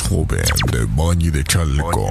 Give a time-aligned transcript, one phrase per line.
[0.00, 2.08] joven de Valle de Chalco.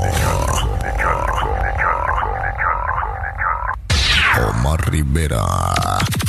[4.38, 6.23] Omar Rivera.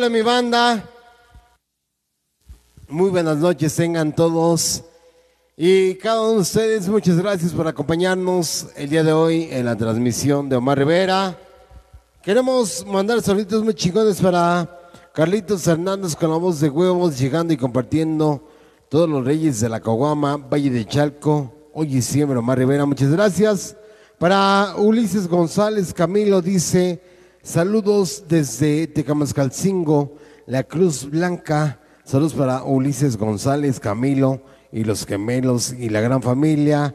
[0.00, 0.82] Óvole, mi banda?
[2.88, 4.82] Muy buenas noches tengan todos.
[5.56, 9.76] Y cada uno de ustedes, muchas gracias por acompañarnos el día de hoy en la
[9.76, 11.36] transmisión de Omar Rivera.
[12.22, 14.66] Queremos mandar saludos muy chingones para
[15.12, 18.48] Carlitos Hernández con la voz de huevos, llegando y compartiendo
[18.88, 23.10] todos los reyes de la Caguama, Valle de Chalco, hoy y siempre Omar Rivera, muchas
[23.10, 23.76] gracias.
[24.18, 27.02] Para Ulises González Camilo dice,
[27.42, 34.42] saludos desde Tecamascalcingo, la Cruz Blanca, saludos para Ulises González Camilo
[34.72, 36.94] y los gemelos y la gran familia.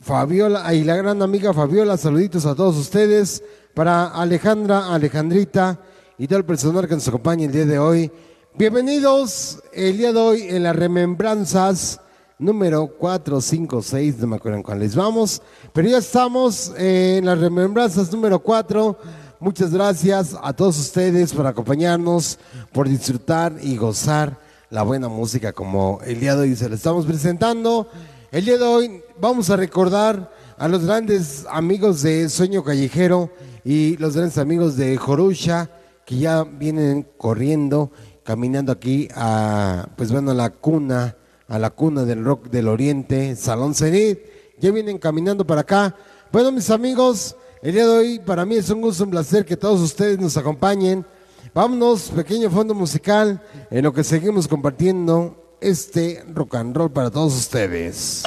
[0.00, 3.42] Fabiola y la gran amiga Fabiola, saluditos a todos ustedes.
[3.74, 5.80] Para Alejandra, Alejandrita
[6.18, 8.10] y todo el personal que nos acompaña el día de hoy.
[8.54, 12.00] Bienvenidos el día de hoy en las remembranzas
[12.38, 15.40] número 4, 5, 6, no me acuerdo en cuáles vamos,
[15.72, 18.98] pero ya estamos en las remembranzas número 4.
[19.42, 22.38] Muchas gracias a todos ustedes por acompañarnos,
[22.70, 24.38] por disfrutar y gozar
[24.70, 27.88] la buena música como el día de hoy se la estamos presentando.
[28.30, 33.32] El día de hoy vamos a recordar a los grandes amigos de Sueño Callejero
[33.64, 35.68] y los grandes amigos de Jorusha
[36.06, 37.90] que ya vienen corriendo,
[38.22, 41.16] caminando aquí a, pues bueno, a la cuna,
[41.48, 44.20] a la cuna del rock del Oriente, Salón Cenit.
[44.60, 45.96] Ya vienen caminando para acá.
[46.30, 49.56] Bueno, mis amigos, el día de hoy para mí es un gusto, un placer que
[49.56, 51.06] todos ustedes nos acompañen
[51.54, 57.34] Vámonos, pequeño fondo musical, en lo que seguimos compartiendo este rock and roll para todos
[57.36, 58.22] ustedes.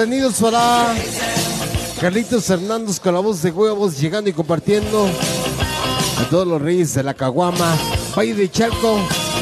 [0.00, 0.94] Tenidos para
[2.00, 5.06] Carlitos Hernández con la voz de huevos llegando y compartiendo.
[6.18, 7.76] A todos los reyes de la Caguama,
[8.16, 8.98] Valle de Chalco,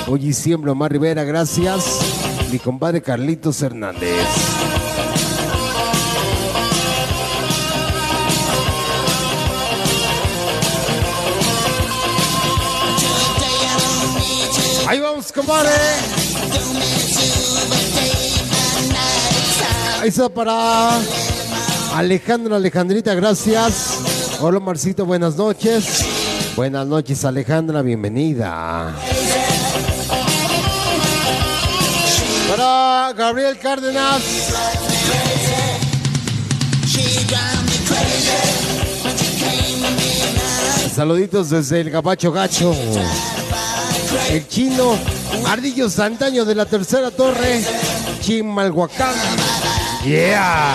[0.09, 2.01] hoy y siempre Omar Rivera, gracias,
[2.51, 4.27] mi compadre Carlitos Hernández.
[14.89, 15.71] Ahí vamos, compadre.
[20.35, 20.99] Para
[21.95, 24.39] Alejandro, Alejandrita, gracias.
[24.41, 26.03] Hola Marcito, buenas noches.
[26.57, 28.95] Buenas noches Alejandra, bienvenida.
[32.49, 34.23] Para Gabriel Cárdenas.
[40.95, 42.75] Saluditos desde el Gabacho Gacho.
[44.31, 44.97] El chino
[45.47, 47.63] Ardillo Santaño de la tercera torre.
[48.23, 49.48] Chimalhuacán.
[50.09, 50.75] Yeah.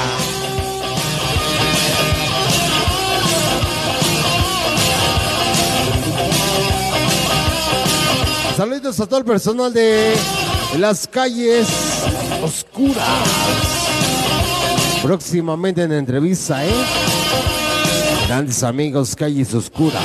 [8.55, 10.13] Saludos a todo el personal de
[10.77, 11.67] las calles
[12.43, 13.03] oscuras.
[15.01, 16.71] Próximamente en entrevista, ¿eh?
[18.27, 20.03] Grandes amigos, calles oscuras.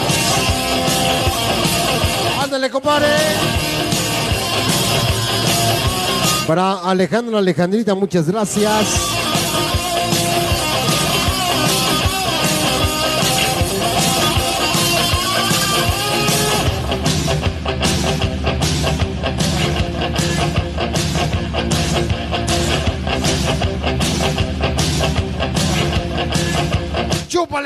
[2.42, 3.08] Ándale, compadre.
[6.46, 9.17] Para Alejandro, Alejandrita, muchas gracias.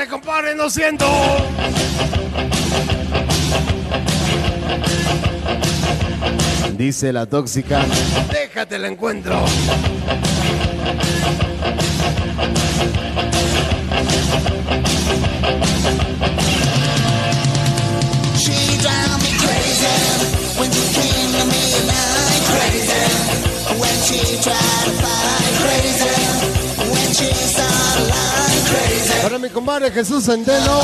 [0.09, 1.05] Compadre, no siento.
[6.77, 7.81] Dice la tóxica,
[8.31, 9.43] déjate el encuentro.
[29.53, 30.81] Compadre Jesús Centeno.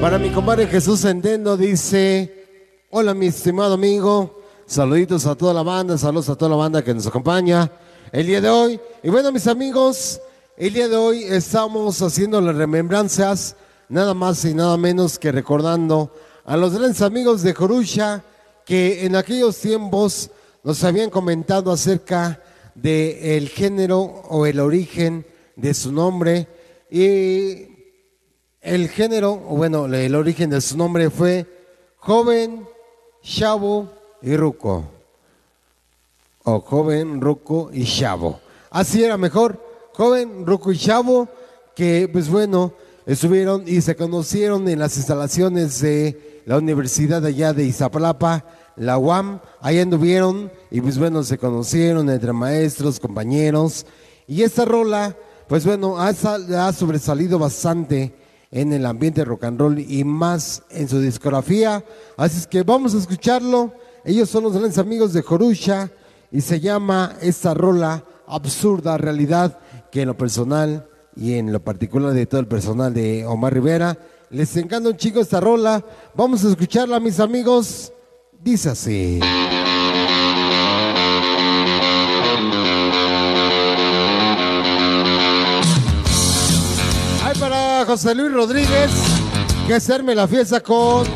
[0.00, 5.98] Para mi compadre Jesús Centeno dice, hola mi estimado amigo, saluditos a toda la banda,
[5.98, 7.70] saludos a toda la banda que nos acompaña
[8.10, 8.80] el día de hoy.
[9.02, 10.20] Y bueno mis amigos,
[10.56, 13.56] el día de hoy estamos haciendo las remembranzas,
[13.90, 16.10] nada más y nada menos que recordando
[16.46, 18.22] a los grandes amigos de Jorusha
[18.64, 20.30] que en aquellos tiempos
[20.64, 22.40] nos habían comentado acerca
[22.74, 25.26] del género o el origen
[25.56, 26.46] de su nombre
[26.90, 27.68] y
[28.60, 31.46] el género, o bueno, el origen de su nombre fue
[31.96, 32.66] joven,
[33.22, 33.90] chavo
[34.22, 34.84] y ruco.
[36.44, 38.40] O joven, ruco y chavo.
[38.70, 39.60] Así era mejor,
[39.94, 41.28] joven, ruco y chavo,
[41.74, 42.72] que pues bueno,
[43.06, 48.44] estuvieron y se conocieron en las instalaciones de la Universidad allá de Izapalapa,
[48.76, 53.86] la UAM, ahí anduvieron y pues bueno, se conocieron entre maestros, compañeros.
[54.28, 55.16] Y esta rola,
[55.48, 58.14] pues bueno, ha, sal- ha sobresalido bastante
[58.50, 61.84] en el ambiente rock and roll y más en su discografía.
[62.16, 63.72] Así es que vamos a escucharlo.
[64.04, 65.90] Ellos son los grandes amigos de Jorusha
[66.30, 69.58] y se llama esta rola absurda realidad
[69.90, 73.96] que en lo personal y en lo particular de todo el personal de Omar Rivera,
[74.30, 75.82] les encanta un chico esta rola.
[76.14, 77.92] Vamos a escucharla, mis amigos.
[78.42, 79.20] Dice así.
[87.86, 88.90] José Luis Rodríguez
[89.68, 91.06] que hacerme la fiesta con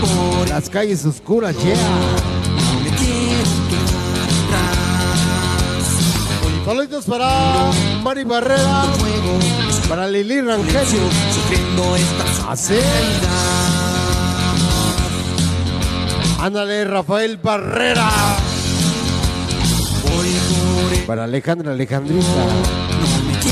[0.00, 1.74] por las calles oscuras, yeah.
[1.74, 2.30] no.
[6.66, 7.70] Saludos para
[8.02, 8.84] Mari Barrera,
[9.88, 10.86] para Lili Rangel.
[12.48, 12.78] Así.
[16.38, 18.10] Ándale, Rafael Barrera.
[20.02, 22.26] Voy por el Para Alejandra Alejandrita.
[22.26, 23.49] no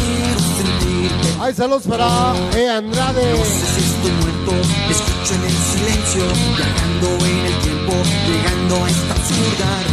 [1.49, 2.69] Hay saludos para E.
[2.69, 3.23] Andrade.
[3.33, 4.53] No sé si estoy muerto,
[4.91, 6.23] escucho en el silencio,
[6.59, 7.93] viajando en el tiempo,
[8.29, 9.88] llegando a esta absurda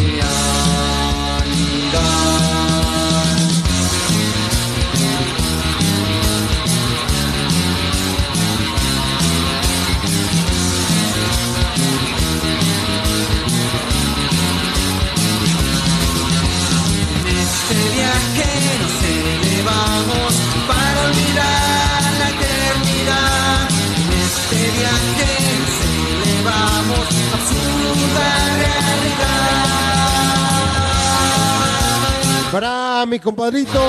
[32.55, 33.81] Para mi compadrito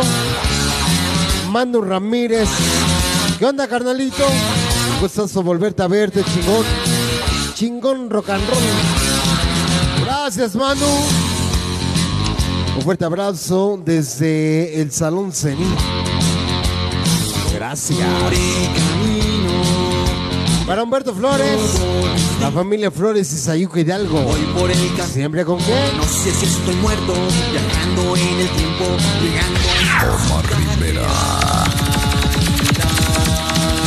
[1.52, 2.48] Manu Ramírez.
[3.38, 4.24] ¿Qué onda, carnalito?
[5.00, 6.66] Gustazo volverte a verte, chingón.
[7.54, 10.04] Chingón rock and roll.
[10.04, 10.84] Gracias, Manu.
[12.74, 15.78] Un fuerte abrazo desde el Salón Cenit.
[17.54, 18.08] Gracias.
[20.66, 21.80] Para Humberto Flores,
[22.40, 24.20] la familia Flores y Sayuca Hidalgo.
[24.22, 25.06] voy por el camino.
[25.06, 25.92] Siempre con qué?
[25.96, 27.14] No sé si estoy muerto,
[27.52, 28.84] viajando en el tiempo,
[29.22, 29.60] llegando
[29.92, 30.44] a Omar
[30.76, 31.06] Rivera.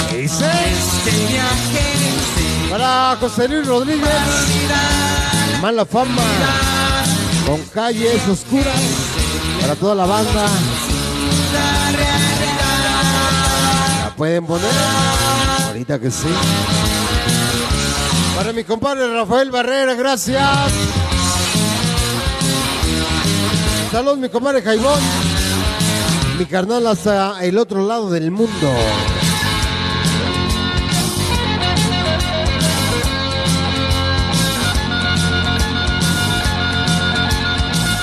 [0.10, 0.46] Dice.
[0.46, 4.10] este viaje Para José Luis Rodríguez,
[5.62, 6.24] mala fama,
[7.46, 8.80] con calles oscuras,
[9.60, 10.46] para toda la banda.
[14.06, 15.49] ¿La pueden poner?
[18.36, 20.72] Para mi compadre Rafael Barrera, gracias.
[23.92, 25.00] Saludos, mi compadre Jaibón.
[26.38, 28.72] Mi carnal hasta el otro lado del mundo.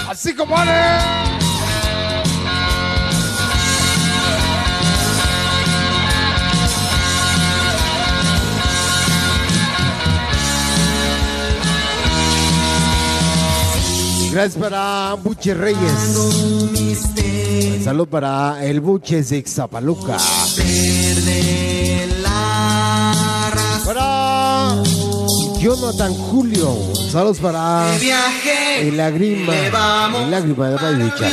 [0.09, 0.57] Así como
[14.37, 15.81] Gracias para Buche Reyes.
[16.71, 20.19] misterio Salud para el Buches de Ixtapaluca.
[23.87, 24.83] Para
[25.59, 26.77] Jonathan Julio.
[27.11, 27.87] Saludos para
[28.79, 29.57] el lágrima.
[29.57, 31.33] El lágrima de olvidar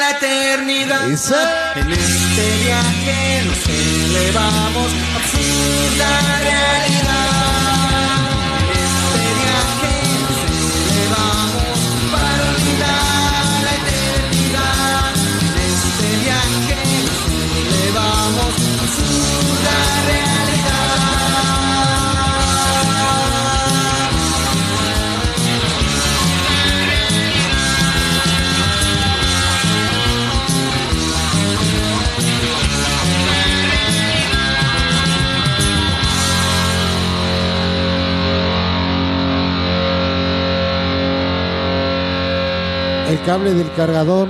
[0.00, 1.06] la eternidad.
[1.06, 6.09] En este viaje nos elevamos absurda
[43.30, 44.28] cable del cargador.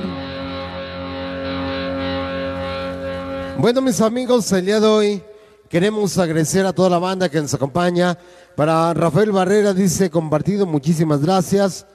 [3.57, 5.23] Bueno, mis amigos, el día de hoy
[5.71, 8.19] queremos agradecer a toda la banda que nos acompaña.
[8.55, 11.87] Para Rafael Barrera dice compartido, muchísimas gracias.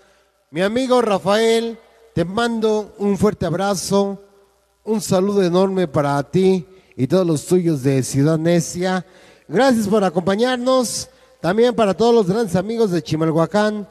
[0.49, 1.77] Mi amigo Rafael,
[2.15, 4.23] te mando un fuerte abrazo,
[4.83, 6.65] un saludo enorme para ti
[6.97, 9.05] y todos los tuyos de Ciudad Necia.
[9.47, 11.07] Gracias por acompañarnos.
[11.39, 13.87] También para todos los grandes amigos de Chimalhuacán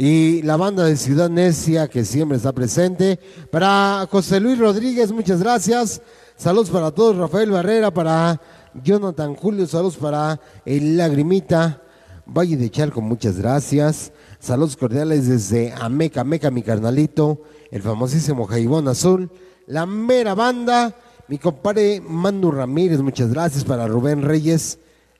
[0.00, 3.18] y la banda de Ciudad Necia que siempre está presente.
[3.50, 6.00] Para José Luis Rodríguez, muchas gracias.
[6.36, 7.16] Saludos para todos.
[7.16, 8.40] Rafael Barrera, para
[8.84, 11.82] Jonathan Julio, saludos para el Lagrimita.
[12.26, 14.12] Valle de Chalco, muchas gracias.
[14.38, 19.28] Saludos cordiales desde Ameca, Meca, mi carnalito, el famosísimo Jaibón Azul,
[19.66, 20.94] la mera banda,
[21.26, 24.78] mi compadre Manu Ramírez, muchas gracias para Rubén Reyes,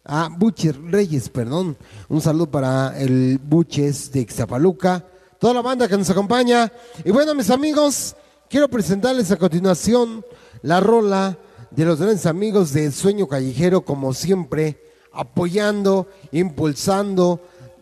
[0.08, 1.76] ah, Buches Reyes, perdón,
[2.08, 5.04] un saludo para el Buches de Ixtapaluca,
[5.38, 6.72] toda la banda que nos acompaña.
[7.04, 8.16] Y bueno, mis amigos,
[8.48, 10.24] quiero presentarles a continuación
[10.62, 11.38] la rola
[11.70, 17.40] de los grandes amigos de Sueño Callejero, como siempre, apoyando, impulsando,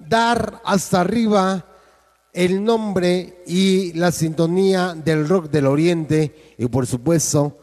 [0.08, 1.64] dar hasta arriba
[2.32, 7.56] el nombre y la sintonía del rock del oriente y por supuesto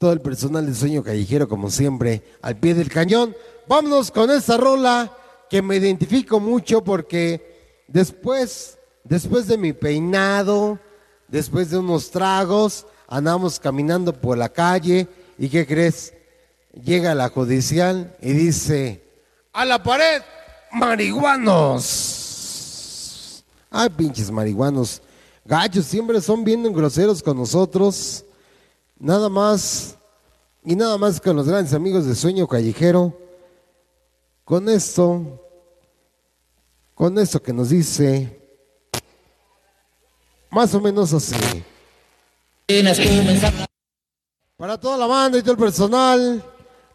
[0.00, 3.34] todo el personal de Sueño Callejero como siempre al pie del cañón.
[3.66, 5.16] Vámonos con esta rola
[5.48, 10.78] que me identifico mucho porque después, después de mi peinado,
[11.28, 16.14] después de unos tragos, andamos caminando por la calle y ¿qué crees?
[16.84, 19.02] Llega la judicial y dice,
[19.52, 20.22] a la pared,
[20.72, 22.16] marihuanos.
[23.68, 25.02] Ay, pinches marihuanos.
[25.44, 28.24] Gachos, siempre son bien groseros con nosotros.
[28.98, 29.96] Nada más
[30.64, 33.19] y nada más con los grandes amigos de Sueño Callejero.
[34.50, 35.46] Con esto,
[36.96, 38.36] con esto que nos dice,
[40.50, 41.36] más o menos así.
[44.56, 46.44] Para toda la banda y todo el personal,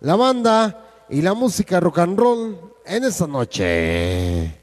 [0.01, 4.53] la banda y la música rock and roll en esta noche.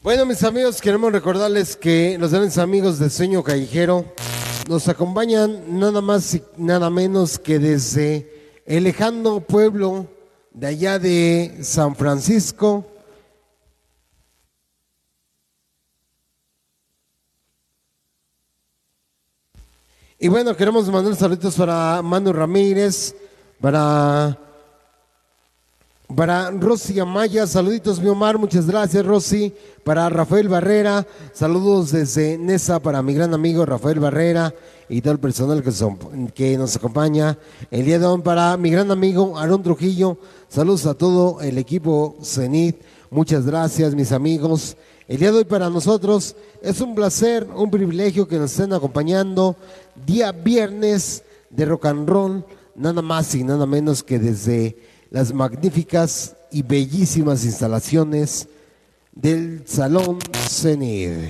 [0.03, 4.05] Bueno, mis amigos, queremos recordarles que los grandes amigos de Sueño Callejero
[4.69, 8.93] nos acompañan nada más y nada menos que desde el
[9.47, 10.09] pueblo
[10.51, 12.85] de allá de San Francisco.
[20.19, 23.15] Y bueno, queremos mandar saludos para Manu Ramírez,
[23.61, 24.37] para
[26.16, 29.53] para Rosy Amaya, saluditos mi Omar, muchas gracias Rosy.
[29.85, 34.55] Para Rafael Barrera, saludos desde Nesa para mi gran amigo Rafael Barrera
[34.88, 37.37] y todo el personal que, son- que nos acompaña.
[37.70, 42.16] El día de hoy para mi gran amigo Aarón Trujillo, saludos a todo el equipo
[42.22, 42.77] Cenit,
[43.11, 44.77] muchas gracias mis amigos.
[45.09, 49.57] El día de hoy para nosotros es un placer, un privilegio que nos estén acompañando
[50.07, 52.44] día viernes de rock and roll,
[52.77, 54.77] nada más y nada menos que desde
[55.12, 58.48] las magníficas y bellísimas instalaciones
[59.12, 61.29] del Salón Cenid.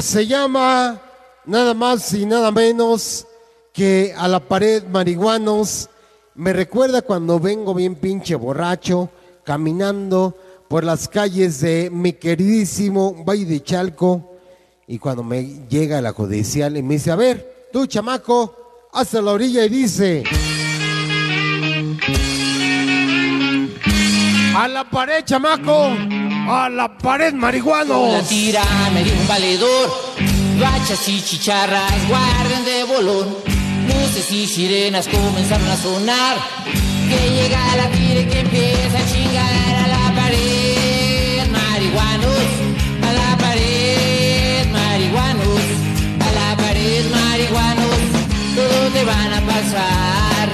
[0.00, 1.00] Se llama
[1.46, 3.26] nada más y nada menos
[3.72, 5.88] que a la pared marihuanos.
[6.34, 9.08] Me recuerda cuando vengo bien pinche borracho,
[9.42, 10.36] caminando
[10.68, 14.32] por las calles de mi queridísimo Valle de Chalco.
[14.86, 19.32] Y cuando me llega la judicial y me dice, a ver, tú chamaco, hasta la
[19.32, 20.24] orilla y dice...
[24.56, 25.90] A la pared, chamaco.
[26.48, 28.26] A la pared, La marihuanos.
[28.26, 28.62] tira
[28.94, 29.90] me dio un valedor.
[30.58, 33.36] Bachas y chicharras guarden de bolón.
[33.86, 36.38] Luces y sirenas comenzaron a sonar.
[36.64, 39.75] Que llega la tira y que empieza a chingar
[48.96, 50.48] te van a pasar.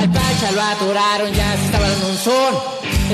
[0.00, 2.54] Al Pacha lo atoraron, ya se estaba dando un son.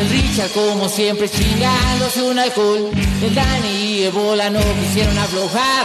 [0.01, 2.91] El Richard, como siempre, chingándose un alcohol.
[3.23, 5.85] El Dani y Ebola no quisieron aflojar.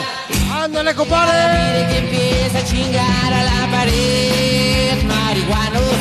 [0.63, 1.39] ¡Ándale, compadre!
[1.54, 5.04] Mire que empieza a chingar a la pared.
[5.13, 5.97] Marihuanos,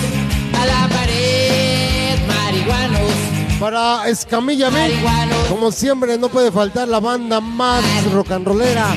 [0.61, 2.19] a la pared.
[2.33, 3.13] Marihuanos,
[3.59, 4.71] Para Escamilla
[5.49, 8.95] como siempre, no puede faltar la banda más rock and rollera.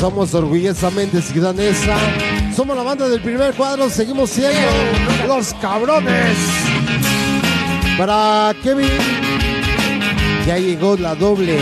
[0.00, 1.96] Somos orgullosamente ciudadanesa.
[2.54, 4.58] Somos la banda del primer cuadro, seguimos siendo
[5.26, 6.36] los cabrones.
[7.96, 8.88] Para Kevin,
[10.46, 11.58] ya llegó la doble.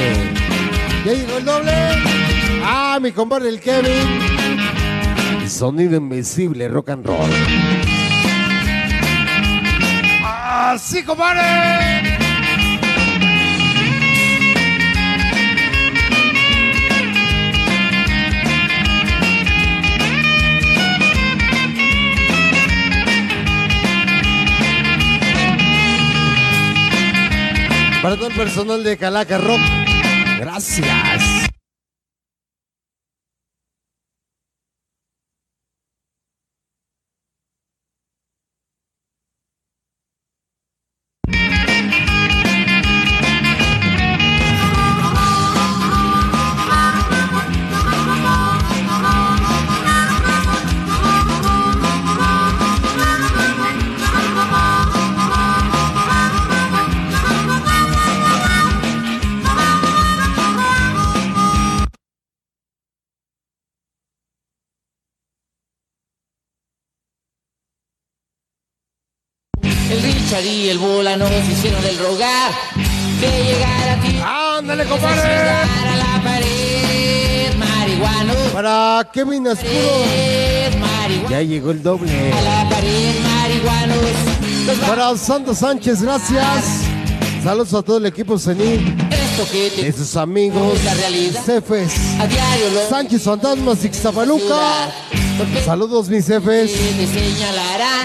[1.06, 1.72] ¿Ya llegó el doble?
[2.62, 4.18] Ah, mi compadre el Kevin.
[5.48, 7.30] Sonido invisible, rock and roll.
[10.22, 12.15] ¡Así, compadre!
[28.06, 29.58] Para todo el personal de Calaca Rock,
[30.38, 31.25] gracias.
[70.44, 72.52] Y el Bola nos hicieron el rogar
[73.20, 74.20] que llegara a ti.
[74.58, 75.20] Ándale, compadre.
[75.22, 78.36] a la pared, marihuanos.
[78.52, 80.04] Para Kevin Ascuro.
[81.30, 82.12] Ya llegó el doble.
[82.32, 84.86] A la pared, marihuanos.
[84.86, 86.82] Para Santo Sánchez, gracias.
[87.42, 88.38] Saludos a todo el equipo
[89.44, 91.44] te de sus amigos, La realidad.
[91.44, 91.92] jefes.
[92.18, 94.90] a diario lo Sánchez Fantasmas Ixtapaluca.
[95.64, 96.72] Saludos mis jefes.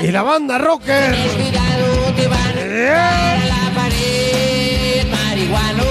[0.04, 1.16] Y la banda rocker.
[2.16, 5.88] Te van a la pared, marihuanos.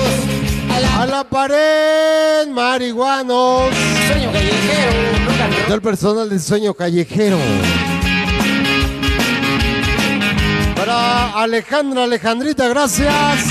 [0.71, 3.71] A la A la pared, marihuanos.
[4.09, 4.93] sueño callejero,
[5.27, 5.65] rock and roll.
[5.67, 7.39] Todo el personal del sueño callejero.
[10.77, 13.45] Para Alejandra, Alejandrita, gracias.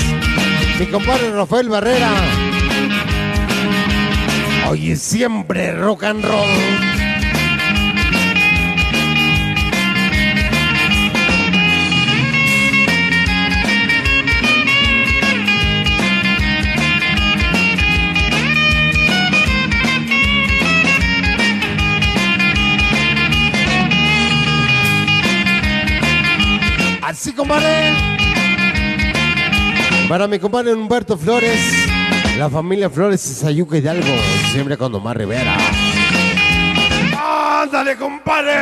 [0.78, 2.10] Mi compadre Rafael Barrera.
[4.68, 7.09] Oye, siempre rock and roll.
[27.50, 27.92] Compadre.
[30.08, 31.60] Para mi compadre Humberto Flores,
[32.38, 34.14] la familia Flores Sayuca Hidalgo,
[34.52, 35.56] siempre con Omar Rivera.
[37.62, 38.52] ¡Ándale, compadre!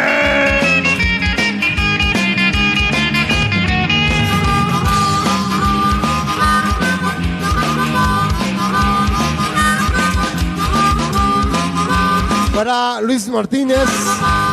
[12.54, 13.86] Para Luis Martínez,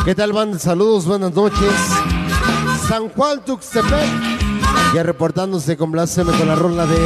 [0.04, 0.58] ¿qué tal, banda?
[0.58, 1.72] Saludos, buenas noches.
[2.88, 4.08] San Juan Tuxtepec,
[4.94, 6.96] ya reportándose con Blasfeme con la rola de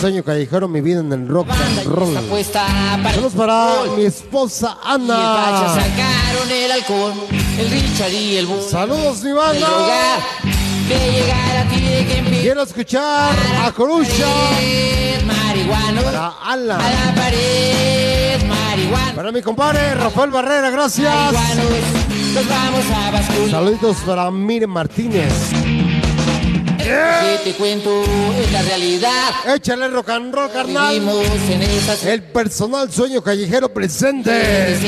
[0.00, 2.14] Sueño Callejero, mi vida en el rock and roll.
[3.04, 5.74] Saludos para mi esposa Ana.
[5.74, 7.12] sacaron el halcón,
[7.58, 8.48] el Richard y el.
[8.70, 9.68] Saludos, mi banda.
[12.40, 14.26] Quiero escuchar a Corusha.
[15.26, 16.04] marihuanos.
[16.04, 16.78] Para A Alan.
[16.78, 18.40] la pared.
[19.14, 21.12] Para mi compadre Rafael Barrera, gracias.
[21.12, 21.64] Marihuanos,
[22.34, 23.50] nos vamos a bascular.
[23.50, 25.32] Saluditos para Mire Martínez.
[26.78, 28.04] Que te cuento
[28.40, 29.30] es la realidad.
[29.56, 30.94] Échale rock and roll, carnal.
[30.94, 34.78] En El personal sueño callejero te presente.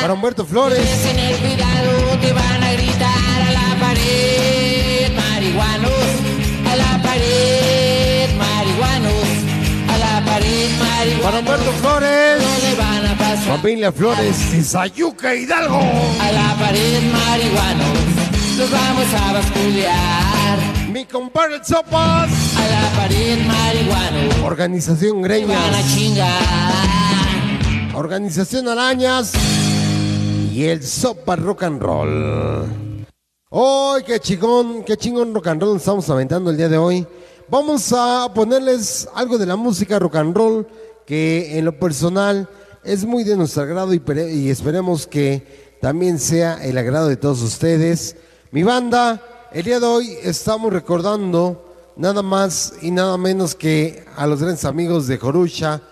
[0.00, 0.78] Para Humberto Flores.
[1.02, 5.92] tener cuidado, te van a gritar a la pared, marihuanos,
[6.70, 9.24] a la pared, marihuanos,
[9.88, 11.24] a la pared, marihuanos.
[11.24, 12.97] Para Humberto Flores.
[13.46, 15.78] Familia Flores y Sayuca Hidalgo.
[15.78, 17.98] a la pared, marihuanos.
[18.58, 20.58] Nos vamos a basculear
[20.92, 22.30] Mi compadre Sopas.
[22.56, 24.34] a la pared, marihuanos.
[24.44, 25.94] Organización Te van a Greñas.
[25.94, 26.34] chingar.
[27.94, 29.32] Organización Arañas.
[30.52, 33.06] Y el Sopa Rock and Roll.
[33.50, 34.82] ¡Ay, qué chingón!
[34.84, 37.06] ¡Qué chingón rock and roll estamos aventando el día de hoy!
[37.48, 40.66] Vamos a ponerles algo de la música rock and roll
[41.06, 42.46] que en lo personal
[42.84, 47.16] es muy de nuestro agrado y, pere- y esperemos que también sea el agrado de
[47.16, 48.16] todos ustedes.
[48.50, 54.26] Mi banda, el día de hoy estamos recordando nada más y nada menos que a
[54.26, 55.82] los grandes amigos de Jorusha,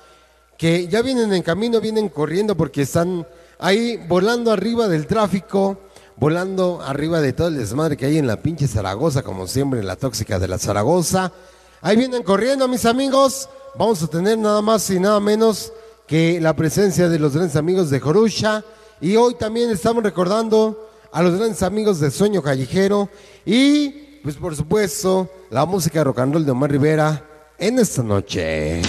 [0.56, 3.26] que ya vienen en camino, vienen corriendo porque están
[3.58, 5.78] ahí volando arriba del tráfico,
[6.16, 9.86] volando arriba de todo el desmadre que hay en la pinche Zaragoza, como siempre en
[9.86, 11.32] la tóxica de la Zaragoza.
[11.82, 13.48] Ahí vienen corriendo, mis amigos.
[13.78, 15.72] Vamos a tener nada más y nada menos
[16.06, 18.64] que la presencia de los grandes amigos de Jorusha.
[19.00, 23.10] Y hoy también estamos recordando a los grandes amigos de Sueño Callejero.
[23.44, 27.24] Y, pues por supuesto, la música rock and roll de Omar Rivera
[27.58, 28.82] en esta noche.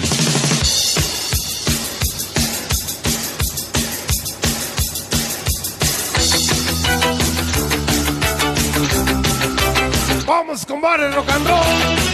[10.26, 12.07] Vamos con el rock and roll.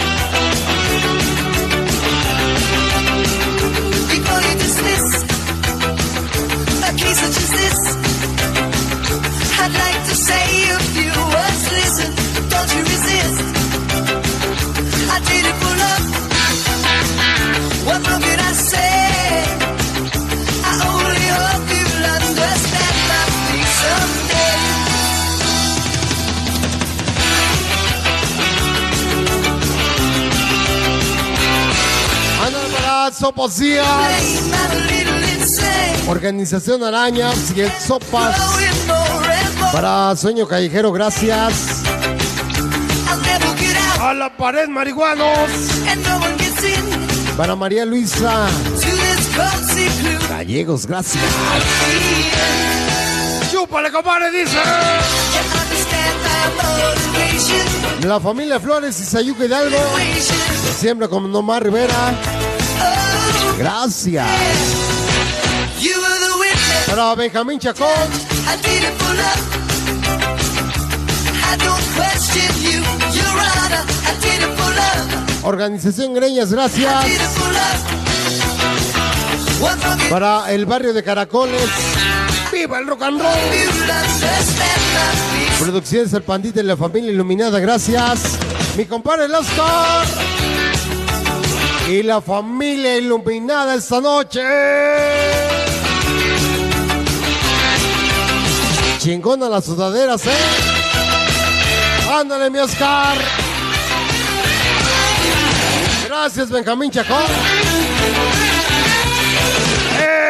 [33.24, 33.88] Soposías.
[36.10, 38.36] Organización Arañas y el Sopas.
[39.72, 41.84] Para Sueño Callejero, gracias.
[44.02, 45.50] A la pared, marihuanos.
[47.38, 48.50] Para María Luisa
[50.30, 51.24] Gallegos, gracias.
[53.50, 54.58] Chúpale, compadre, dice.
[58.06, 59.78] La familia Flores y Sayuca Hidalgo.
[60.78, 62.43] Siempre con Omar Rivera.
[63.58, 64.28] Gracias.
[66.88, 67.88] Para Benjamín Chacón.
[75.44, 77.06] Organización Greñas, gracias.
[80.10, 81.70] Para el barrio de Caracoles.
[82.52, 83.34] ¡Viva el rock and roll!
[85.60, 88.38] Producciones El Pandita y la familia iluminada, gracias.
[88.78, 90.33] Mi compadre el Oscar.
[91.90, 94.42] Y la familia iluminada esta noche.
[99.00, 100.32] Chingona las sudaderas, ¿eh?
[102.10, 103.18] Ándale, mi Oscar.
[106.08, 107.24] Gracias, Benjamín Chacón.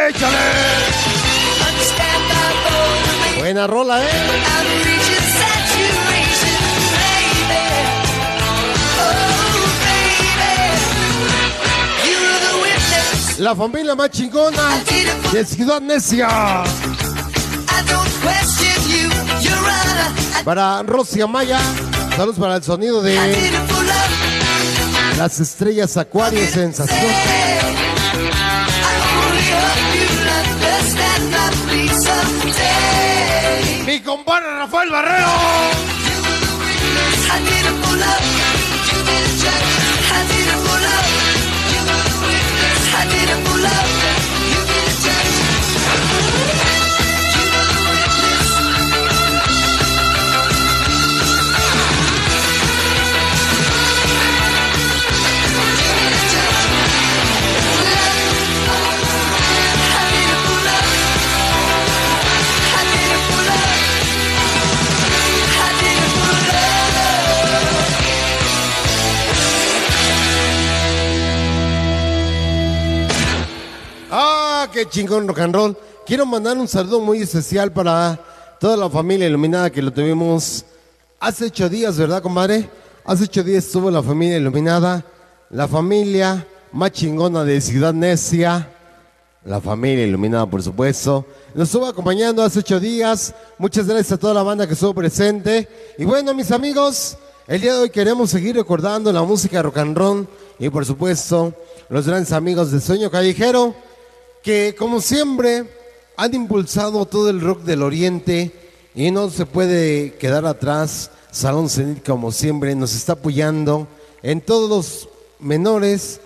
[0.10, 0.38] ¡Échale!
[3.38, 5.03] Buena rola, ¿eh?
[13.39, 14.84] La familia más chingona
[15.32, 16.63] de Ciudad Necia.
[20.46, 21.60] Para Rosy Amaya,
[22.15, 23.17] saludos para el sonido de
[25.17, 27.12] las estrellas Acuario Sensación.
[33.86, 35.28] Mi compadre Rafael Barrero.
[74.74, 75.78] Qué chingón rock and roll.
[76.04, 78.20] Quiero mandar un saludo muy especial para
[78.60, 80.66] toda la familia iluminada que lo tuvimos
[81.20, 82.68] hace ocho días, ¿verdad, compadre?
[83.06, 85.06] Hace ocho días estuvo la familia iluminada,
[85.52, 88.68] la familia más chingona de Ciudad Necia,
[89.46, 91.24] la familia iluminada, por supuesto.
[91.54, 93.36] Nos estuvo acompañando hace ocho días.
[93.60, 95.70] Muchas gracias a toda la banda que estuvo presente.
[96.00, 97.16] Y bueno, mis amigos,
[97.48, 101.54] el día de hoy queremos seguir recordando la música rock and roll y, por supuesto,
[101.90, 103.76] los grandes amigos de Sueño Callejero
[104.44, 105.64] que como siempre
[106.18, 108.52] han impulsado todo el rock del oriente
[108.94, 111.10] y no se puede quedar atrás.
[111.32, 113.88] Salón Cenit como siempre nos está apoyando
[114.22, 116.20] en todos los menores,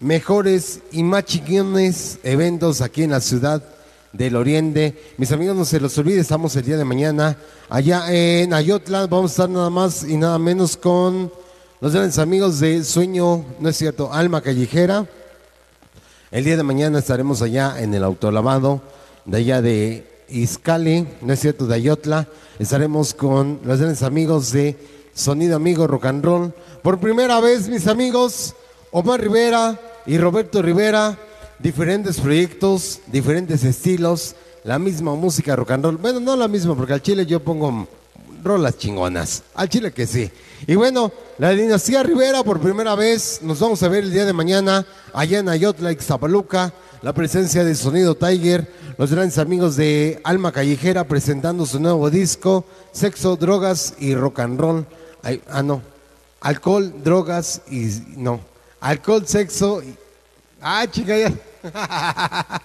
[0.00, 3.62] mejores y más chingones eventos aquí en la ciudad
[4.12, 5.14] del Oriente.
[5.16, 7.38] Mis amigos, no se los olvide, estamos el día de mañana
[7.70, 9.06] allá en Ayotla.
[9.06, 11.32] Vamos a estar nada más y nada menos con
[11.80, 15.06] los grandes amigos de Sueño, no es cierto, Alma Callejera.
[16.32, 18.80] El día de mañana estaremos allá en el autolavado
[19.26, 22.26] de allá de Izcali, no es cierto, de Ayotla.
[22.58, 24.78] Estaremos con los grandes amigos de
[25.12, 26.54] Sonido Amigo Rock and Roll.
[26.80, 28.54] Por primera vez, mis amigos,
[28.92, 31.18] Omar Rivera y Roberto Rivera,
[31.58, 35.98] diferentes proyectos, diferentes estilos, la misma música rock and roll.
[35.98, 37.86] Bueno, no la misma, porque al chile yo pongo
[38.42, 39.42] rolas chingonas.
[39.54, 40.30] Al chile que sí.
[40.66, 44.32] Y bueno, la dinastía Rivera por primera vez nos vamos a ver el día de
[44.32, 46.72] mañana allá en Ayotla, Ixtapaluca.
[47.02, 52.64] La presencia de Sonido Tiger, los grandes amigos de Alma Callejera presentando su nuevo disco,
[52.92, 54.86] Sexo, Drogas y Rock and Roll.
[55.50, 55.82] Ah, no.
[56.40, 57.90] Alcohol, drogas y.
[58.16, 58.38] No.
[58.78, 59.96] Alcohol, sexo y.
[60.60, 61.32] Ah, chica, ya.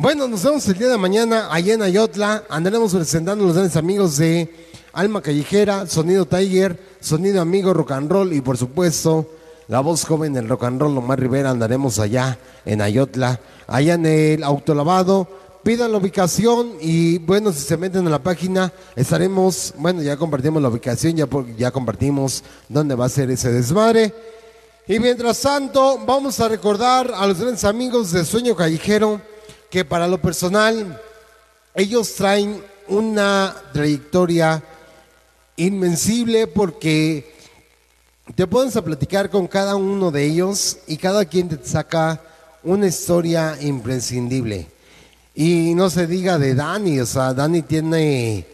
[0.00, 2.44] Bueno, nos vemos el día de mañana allá en Ayotla.
[2.48, 8.10] Andaremos presentando a los grandes amigos de Alma Callejera, Sonido Tiger, Sonido Amigo Rock and
[8.10, 9.26] Roll y por supuesto
[9.68, 11.50] la voz joven del rock and roll, Omar Rivera.
[11.50, 15.28] Andaremos allá en Ayotla, allá en el autolavado.
[15.62, 20.62] Pidan la ubicación y bueno, si se meten en la página, estaremos, bueno, ya compartimos
[20.62, 24.14] la ubicación, ya, ya compartimos dónde va a ser ese desmadre.
[24.86, 29.20] Y mientras tanto, vamos a recordar a los grandes amigos de Sueño Callejero
[29.68, 30.98] que para lo personal,
[31.74, 34.62] ellos traen una trayectoria
[35.58, 37.34] invencible porque
[38.34, 42.22] te pones a platicar con cada uno de ellos y cada quien te saca
[42.62, 44.68] una historia imprescindible.
[45.34, 48.46] Y no se diga de Dani, o sea, Dani tiene,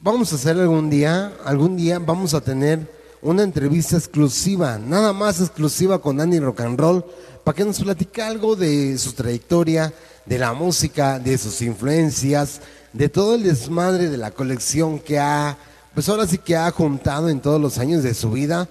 [0.00, 5.40] vamos a hacer algún día, algún día vamos a tener una entrevista exclusiva, nada más
[5.40, 7.04] exclusiva con Dani Rock and Roll,
[7.42, 9.92] para que nos platique algo de su trayectoria,
[10.24, 12.60] de la música, de sus influencias,
[12.92, 15.56] de todo el desmadre de la colección que ha
[15.96, 18.68] pues ahora sí que ha juntado en todos los años de su vida.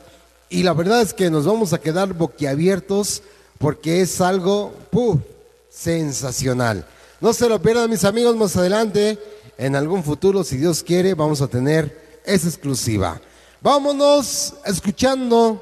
[0.47, 3.23] Y la verdad es que nos vamos a quedar boquiabiertos
[3.57, 5.21] porque es algo ¡puf!
[5.67, 6.85] sensacional.
[7.19, 9.17] No se lo pierdan mis amigos más adelante.
[9.57, 13.19] En algún futuro, si Dios quiere, vamos a tener esa exclusiva.
[13.59, 15.59] Vámonos escuchando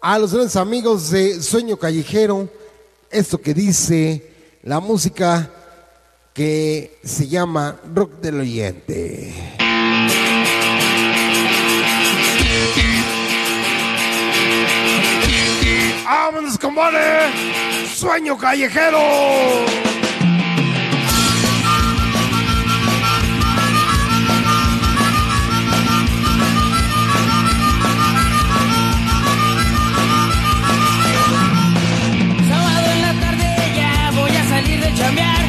[0.00, 2.48] a los grandes amigos de Sueño Callejero.
[3.10, 4.30] Esto que dice
[4.62, 5.50] la música
[6.32, 9.63] que se llama Rock del Oyente.
[16.04, 17.30] ¡Vámonos, compadre!
[17.94, 18.98] ¡Sueño callejero!
[32.48, 35.44] Sábado en la tarde ya voy a salir de chambear.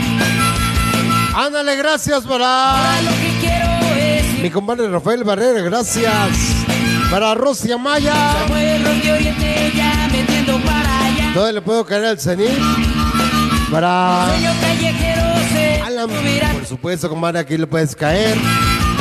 [1.35, 3.65] Ándale, gracias para lo que quiero
[3.97, 6.64] es mi compadre Rafael Barrera, gracias.
[7.11, 8.13] Para Rosy Amaya.
[8.13, 11.31] Samuel Rock de Oriente ya metiendo para allá.
[11.33, 12.49] ¿Dónde le puedo caer al cenit?
[13.71, 14.25] Para
[15.85, 16.09] Alan,
[16.53, 18.37] por supuesto, compadre, aquí le puedes caer.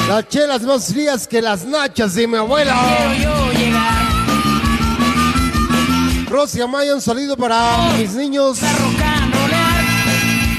[0.09, 2.77] Las chelas más frías que las nachas de mi abuela.
[6.29, 8.59] Rosy Amaya, un saludo para mis niños.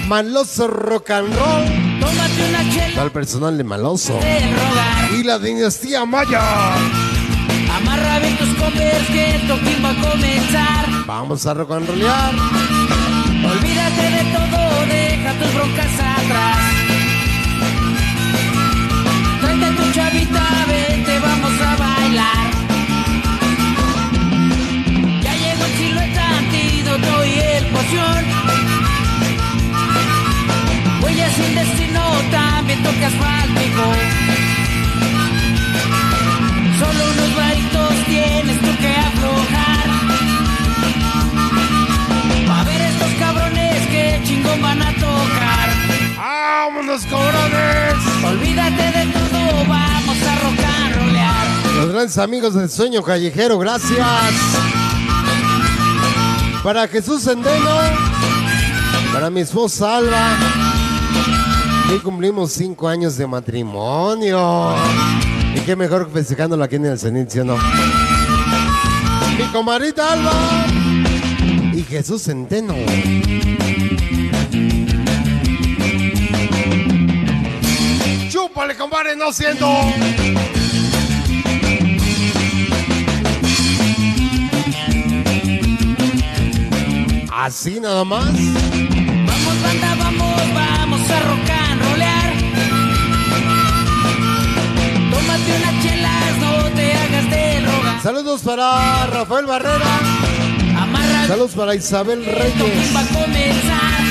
[0.08, 2.00] Maloso Rock and Roll.
[2.00, 4.20] Tómate una chela Al personal de Maloso.
[5.18, 6.42] Y la dinastía Maya.
[8.22, 10.86] Bien tus converse que el toquín va a comenzar.
[11.06, 12.34] Vamos a rock and rollear.
[13.44, 16.65] Olvídate de todo, deja tus broncas atrás.
[52.18, 54.08] Amigos del sueño callejero, gracias.
[56.64, 57.70] Para Jesús Centeno,
[59.12, 60.38] para mi esposa Alba,
[61.92, 64.76] hoy cumplimos cinco años de matrimonio.
[65.56, 67.58] Y qué mejor festejándolo aquí en el Cenit, ¿sí o no?
[69.38, 70.66] Mi comadrita Alba
[71.74, 72.76] y Jesús Centeno.
[78.30, 79.16] ¡Chúpale, compadre!
[79.18, 79.68] ¡No siento!
[87.46, 88.26] Así nada más.
[88.26, 92.34] Vamos banda, vamos, vamos a rock and rollear.
[95.12, 98.02] Tómate unas chelas, no te hagas de rogar.
[98.02, 100.00] Saludos para Rafael Barrera.
[100.76, 102.96] Amarra Saludos para Isabel Reyes.
[102.96, 104.02] va a comenzar.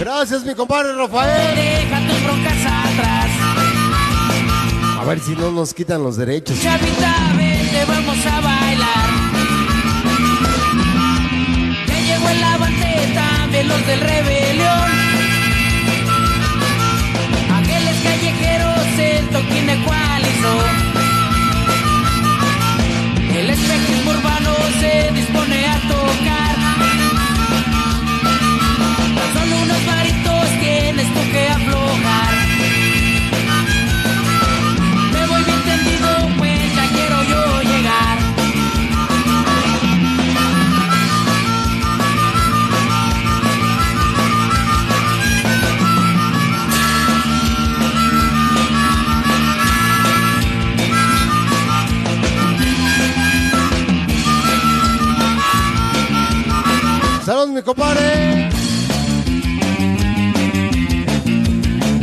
[0.00, 1.54] Gracias, mi compadre Rafael.
[1.54, 3.30] Deja tus broncas atrás.
[4.98, 6.60] A ver si no nos quitan los derechos.
[6.60, 8.40] Chavita, vente, vamos a
[13.88, 14.37] del rebelión.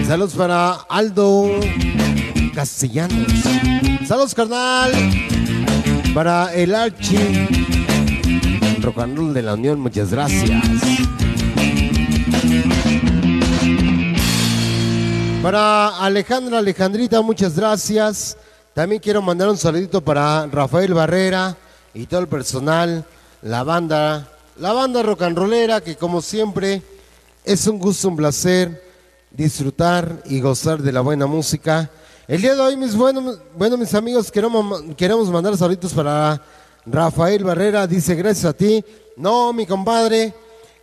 [0.05, 1.59] Saludos para Aldo
[2.53, 3.27] Castellanos.
[4.07, 4.91] Saludos, carnal.
[6.13, 7.47] Para el Archi.
[8.79, 10.51] Roll de la Unión, muchas gracias.
[15.41, 18.37] Para Alejandra Alejandrita, muchas gracias.
[18.75, 21.57] También quiero mandar un saludito para Rafael Barrera
[21.95, 23.03] y todo el personal,
[23.41, 24.27] la banda,
[24.57, 26.81] la banda rock and rollera, que como siempre
[27.43, 28.83] es un gusto, un placer
[29.31, 31.89] disfrutar y gozar de la buena música.
[32.27, 36.41] El día de hoy, mis buenos, bueno, mis amigos, queremos, queremos mandar saluditos para
[36.85, 37.85] Rafael Barrera.
[37.85, 38.83] Dice, gracias a ti.
[39.17, 40.33] No, mi compadre,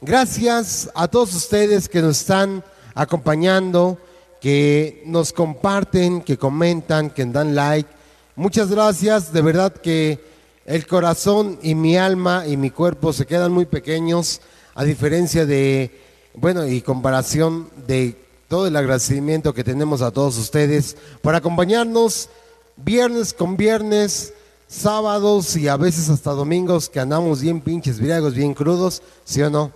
[0.01, 2.63] gracias a todos ustedes que nos están
[2.95, 3.97] acompañando,
[4.41, 7.89] que nos comparten, que comentan, que dan like.
[8.37, 10.32] Muchas gracias, de verdad que
[10.65, 14.41] el corazón y mi alma y mi cuerpo se quedan muy pequeños
[14.75, 15.91] a diferencia de,
[16.35, 18.17] bueno, y comparación de
[18.49, 22.29] todo el agradecimiento que tenemos a todos ustedes por acompañarnos
[22.77, 24.35] viernes con viernes,
[24.69, 29.51] sábados y a veces hasta domingos que andamos bien pinches briagos, bien crudos, ¿sí o
[29.51, 29.73] no?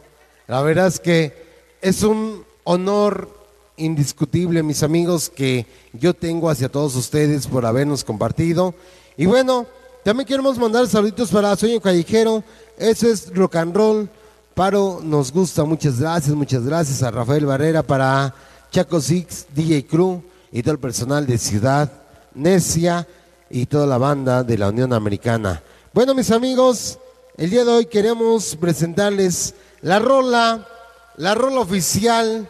[0.47, 1.47] La verdad es que
[1.83, 3.29] es un honor
[3.77, 8.75] indiscutible, mis amigos, que yo tengo hacia todos ustedes por habernos compartido.
[9.17, 9.67] Y bueno,
[10.07, 12.45] también queremos mandar saluditos para Sueño Callejero.
[12.79, 14.09] Eso es rock and roll.
[14.55, 18.33] Paro nos gusta, muchas gracias, muchas gracias a Rafael Barrera para
[18.71, 21.91] Chaco Six, DJ Crew y todo el personal de Ciudad
[22.37, 23.05] Necia
[23.51, 25.61] y toda la banda de la Unión Americana.
[25.93, 27.01] Bueno, mis amigos,
[27.37, 30.69] el día de hoy queremos presentarles la rola,
[31.17, 32.49] la rola oficial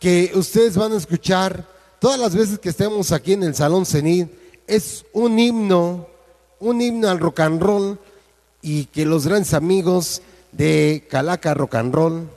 [0.00, 1.64] que ustedes van a escuchar
[2.00, 4.28] todas las veces que estemos aquí en el Salón Cenit.
[4.66, 6.17] Es un himno,
[6.60, 7.98] un himno al rock and roll
[8.62, 12.28] y que los grandes amigos de Calaca Rock and Roll.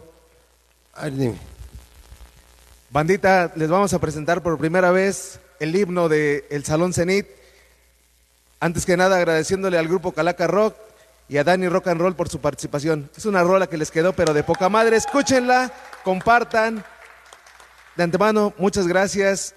[2.89, 7.28] Bandita, les vamos a presentar por primera vez el himno del el Salón Cenit.
[8.59, 10.76] Antes que nada, agradeciéndole al grupo Calaca Rock
[11.28, 13.09] y a Dani Rock and Roll por su participación.
[13.15, 14.97] Es una rola que les quedó, pero de poca madre.
[14.97, 15.72] Escúchenla,
[16.03, 16.84] compartan.
[17.95, 19.55] De antemano, muchas gracias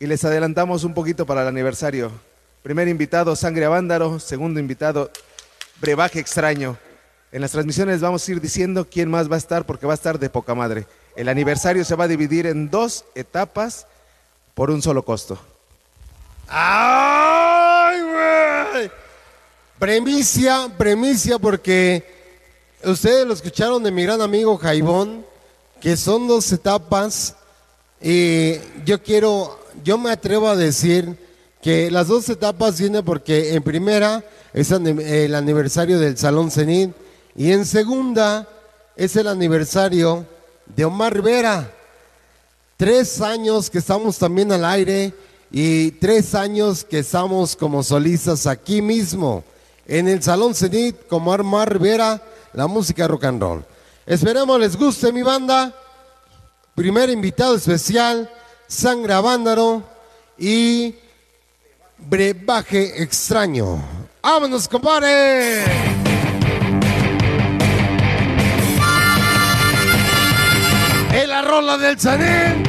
[0.00, 2.10] y les adelantamos un poquito para el aniversario.
[2.62, 4.20] Primer invitado, Sangre a Vándaro.
[4.20, 5.10] Segundo invitado,
[5.80, 6.76] Brebaje Extraño.
[7.32, 9.94] En las transmisiones vamos a ir diciendo quién más va a estar porque va a
[9.94, 10.86] estar de poca madre.
[11.16, 13.86] El aniversario se va a dividir en dos etapas
[14.52, 15.38] por un solo costo.
[16.48, 18.90] ¡Ay, güey!
[19.78, 22.04] Premicia, premicia, porque
[22.84, 25.24] ustedes lo escucharon de mi gran amigo Jaibón,
[25.80, 27.36] que son dos etapas.
[28.02, 31.29] Y yo quiero, yo me atrevo a decir
[31.62, 36.92] que las dos etapas vienen porque en primera es el aniversario del Salón Cenit
[37.36, 38.48] y en segunda
[38.96, 40.26] es el aniversario
[40.66, 41.70] de Omar Rivera.
[42.76, 45.12] Tres años que estamos también al aire
[45.50, 49.44] y tres años que estamos como solistas aquí mismo,
[49.86, 52.22] en el Salón Cenit, como Omar Rivera,
[52.54, 53.64] la música rock and roll.
[54.06, 55.74] Esperemos les guste mi banda.
[56.74, 58.30] Primer invitado especial,
[58.66, 59.82] Sangra Vándaro
[60.38, 60.94] y
[62.08, 63.82] Brebaje Extraño.
[64.22, 65.64] ¡Vámonos, compadre!
[71.12, 72.62] En la rola del Sanén.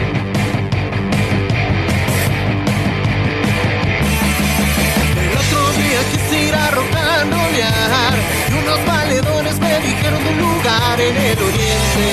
[5.18, 8.14] El otro día quise ir a rocanrolear
[8.50, 12.10] y unos valedores me dijeron de un lugar en el oriente.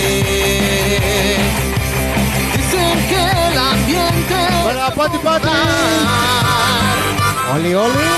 [2.56, 6.47] Dicen que el ambiente Para Pati Pati.
[7.54, 8.08] Oli, oli.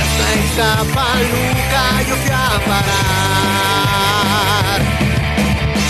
[0.00, 2.34] hasta en Zapaluca yo fui a
[2.68, 4.02] parar.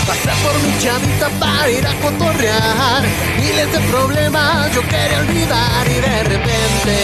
[0.05, 3.03] Pasé por mi chavita para ir a cotorrear
[3.37, 6.95] Miles de problemas yo quería olvidar y de repente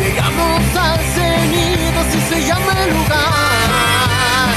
[0.00, 4.48] Llegamos al cenido, si se llama el lugar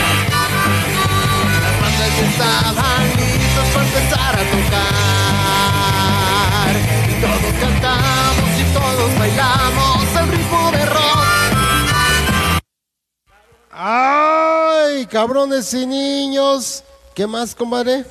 [1.62, 5.10] Las bandas ya estaban listas para empezar a tocar
[7.08, 10.72] Y todos cantamos todos bailamos el ritmo
[13.72, 16.84] ¡Ay, cabrones y niños!
[17.16, 18.04] ¿Qué más, compadre?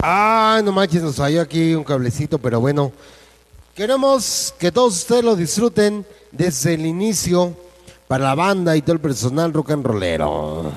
[0.00, 2.92] Ah, no manches, nos falló aquí un cablecito, pero bueno.
[3.74, 7.56] Queremos que todos ustedes lo disfruten desde el inicio
[8.06, 10.72] para la banda y todo el personal rock and rollero.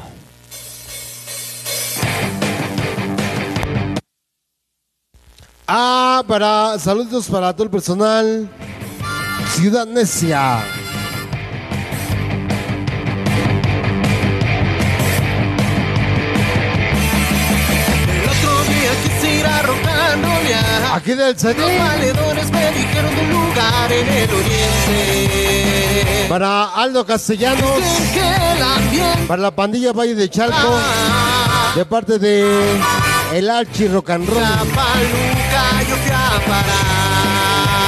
[5.72, 8.50] Ah, para saludos para todo el personal.
[9.54, 10.64] Ciudad Necia.
[20.92, 21.78] Aquí del Los CD.
[21.78, 27.80] valedores me dijeron de un lugar en el oriente Para Aldo Castellanos.
[29.28, 30.80] Para la pandilla Valle de Chalco.
[31.76, 32.80] De parte de
[33.34, 34.42] El Archi Rock and Roll.
[34.42, 37.80] Zapaluca yo fui a parar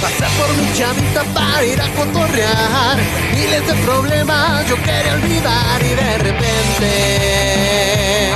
[0.00, 2.98] Pasé por mi chavita para ir a cotorrear
[3.32, 7.44] Miles de problemas yo quería olvidar y de repente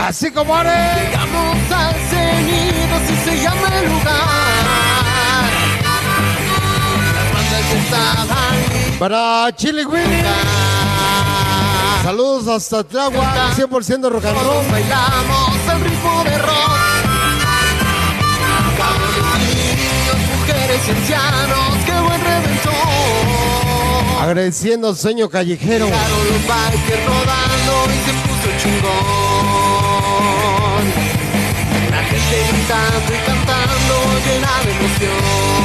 [0.07, 1.11] Así como eres.
[1.11, 5.45] Llegamos al cenido, si se llama el lugar.
[7.15, 8.57] Las bandas estaban
[8.99, 10.68] Para Chile Willy.
[12.09, 14.65] Saludos hasta Tláhuac, 100% rock and roll.
[14.71, 16.73] Bailamos el ritmo de rock.
[19.45, 22.73] Niños, mujeres y ancianos, qué buen reventón.
[24.23, 25.85] Agradeciendo al sueño callejero.
[25.85, 28.89] Llegaron los bikers rodando y se puso chingón.
[31.91, 33.95] La gente gritando y cantando
[34.25, 35.58] llena de emoción.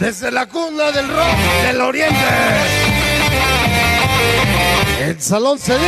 [0.00, 2.16] Desde la cuna del rock del oriente.
[5.00, 5.80] El Salón Cedín.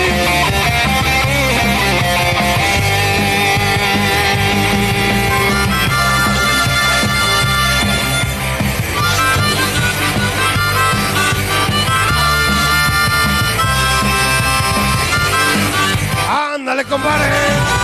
[16.30, 17.77] Ándale, compadre.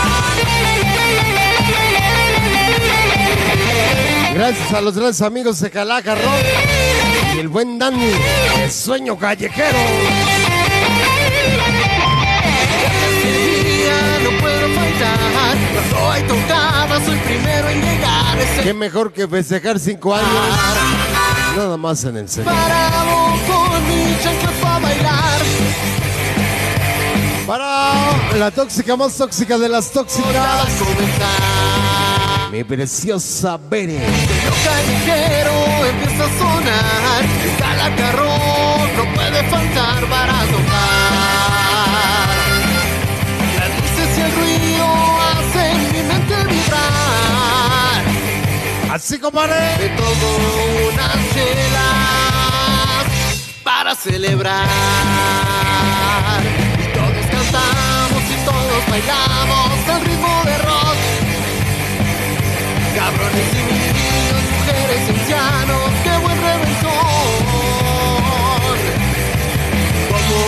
[4.34, 6.24] Gracias a los grandes amigos de Calaca Rock
[7.36, 8.10] y el buen Dani,
[8.62, 9.78] el sueño callejero.
[17.04, 18.38] Soy primero en llegar.
[18.62, 20.28] Qué mejor que festejar cinco años.
[21.56, 22.52] Nada más en el centro.
[22.52, 25.40] parado con mi chancla para bailar.
[27.46, 31.63] Para la tóxica más tóxica de las tóxicas, a.
[32.54, 33.98] mi preciosa Bere.
[33.98, 35.56] Lo callejero
[35.90, 37.22] empieza a sonar.
[37.42, 38.34] El calacarro
[38.96, 41.10] no puede faltar para tocar.
[43.58, 44.86] Las luces y el ruido
[45.30, 48.02] hacen mi mente vibrar.
[48.94, 49.60] Así, compadre.
[49.80, 50.26] De todo
[50.92, 53.04] unas chelas
[53.64, 54.68] para celebrar.
[56.78, 60.83] Y todos cantamos y todos bailamos al ritmo de rock.
[62.94, 66.92] Cabrones niños, mujeres ancianos, qué buen reventón.
[70.10, 70.38] Como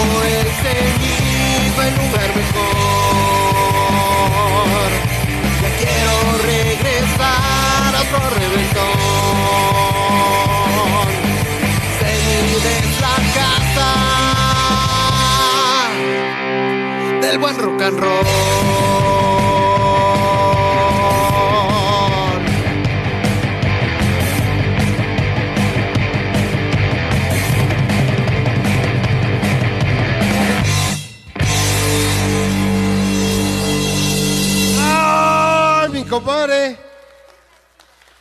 [0.62, 2.60] cenit, no hay lugar mejor.
[5.60, 8.98] Ya quiero regresar a otro reventón.
[11.98, 13.90] Cenit es la casa
[17.22, 19.25] del buen rock and roll.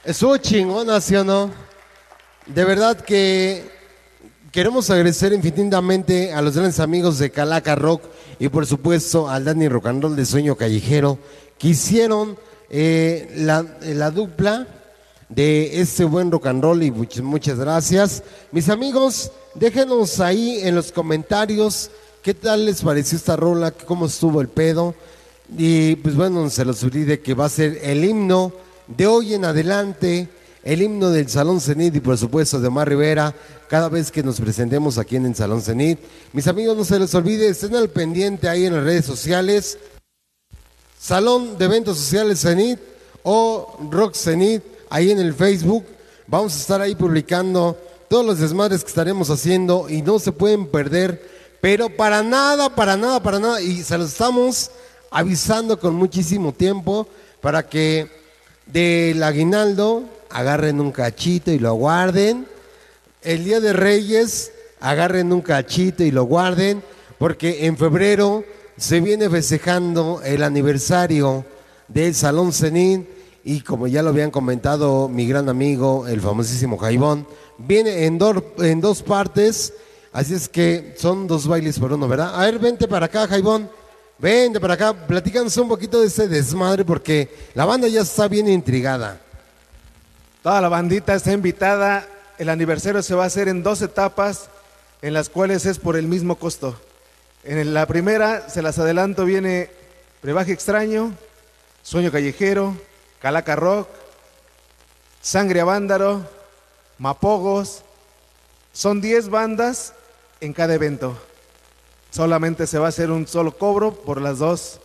[0.05, 1.49] Estuvo chingona, ¿sí o no?
[2.45, 3.63] De verdad que
[4.51, 8.03] queremos agradecer infinitamente a los grandes amigos de Calaca Rock
[8.37, 11.17] y por supuesto al Dani Rock and Roll de Sueño Callejero
[11.57, 12.37] que hicieron
[12.69, 14.67] eh, la, la dupla
[15.27, 18.21] de este buen rock and roll y muchas, muchas gracias.
[18.51, 21.89] Mis amigos, déjenos ahí en los comentarios
[22.21, 24.93] qué tal les pareció esta rola, cómo estuvo el pedo.
[25.57, 29.45] Y pues bueno, se los olvide que va a ser el himno de hoy en
[29.45, 30.29] adelante,
[30.63, 33.33] el himno del Salón Cenit y por supuesto de Omar Rivera,
[33.67, 35.99] cada vez que nos presentemos aquí en el Salón Cenit.
[36.33, 39.77] Mis amigos, no se les olvide, estén al pendiente ahí en las redes sociales.
[40.99, 42.79] Salón de Eventos Sociales Cenit
[43.23, 45.86] o Rock Cenit, ahí en el Facebook.
[46.27, 47.77] Vamos a estar ahí publicando
[48.09, 51.21] todos los desmadres que estaremos haciendo y no se pueden perder,
[51.61, 53.61] pero para nada, para nada, para nada.
[53.61, 54.71] Y se los estamos
[55.11, 57.07] avisando con muchísimo tiempo
[57.41, 58.24] para que
[58.66, 62.47] del aguinaldo agarren un cachito y lo guarden.
[63.22, 66.84] El día de Reyes agarren un cachito y lo guarden,
[67.18, 68.43] porque en febrero
[68.78, 71.45] se viene festejando el aniversario
[71.88, 73.07] del Salón Cenit
[73.43, 79.03] y como ya lo habían comentado mi gran amigo, el famosísimo Jaibón, viene en dos
[79.03, 79.74] partes,
[80.11, 82.36] así es que son dos bailes por uno, ¿verdad?
[82.36, 83.70] A ver, vente para acá, Jaibón.
[84.18, 88.47] Vente para acá, platícanos un poquito de este desmadre porque la banda ya está bien
[88.47, 89.20] intrigada.
[90.41, 92.07] Toda la bandita está invitada.
[92.38, 94.49] El aniversario se va a hacer en dos etapas,
[95.01, 96.80] en las cuales es por el mismo costo.
[97.43, 99.70] En la primera, se las adelanto, viene
[100.22, 101.13] Brebaje Extraño,
[101.84, 102.76] Sueño Callejero,
[103.20, 103.89] Calaca Rock,
[105.22, 106.26] Sangre a Vándaro,
[106.99, 107.84] Mapogos.
[108.72, 109.93] Son 10 bandas
[110.39, 111.18] en cada evento.
[112.16, 114.80] Solamente se va a hacer un solo cobro por las dos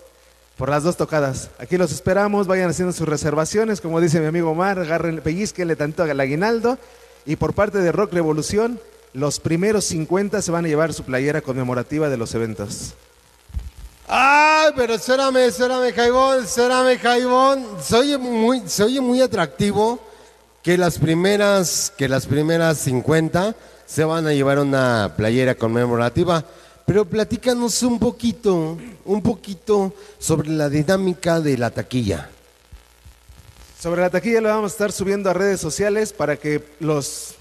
[0.56, 1.48] por las dos tocadas.
[1.60, 6.02] Aquí los esperamos, vayan haciendo sus reservaciones, como dice mi amigo Omar, agarren, pellizquenle tanto
[6.02, 6.76] al aguinaldo.
[7.24, 8.80] Y por parte de Rock Revolución,
[9.12, 12.94] los primeros 50 se van a llevar su playera conmemorativa de los eventos.
[14.08, 17.64] Ay, pero espérame, espérame, Jaibón, espérame, Jaibón.
[17.80, 20.00] Se oye muy, se muy atractivo
[20.64, 23.54] que las primeras, que las primeras 50
[23.86, 26.44] se van a llevar una playera conmemorativa.
[26.90, 32.28] Pero platícanos un poquito, un poquito sobre la dinámica de la taquilla.
[33.80, 37.36] Sobre la taquilla lo vamos a estar subiendo a redes sociales para que los,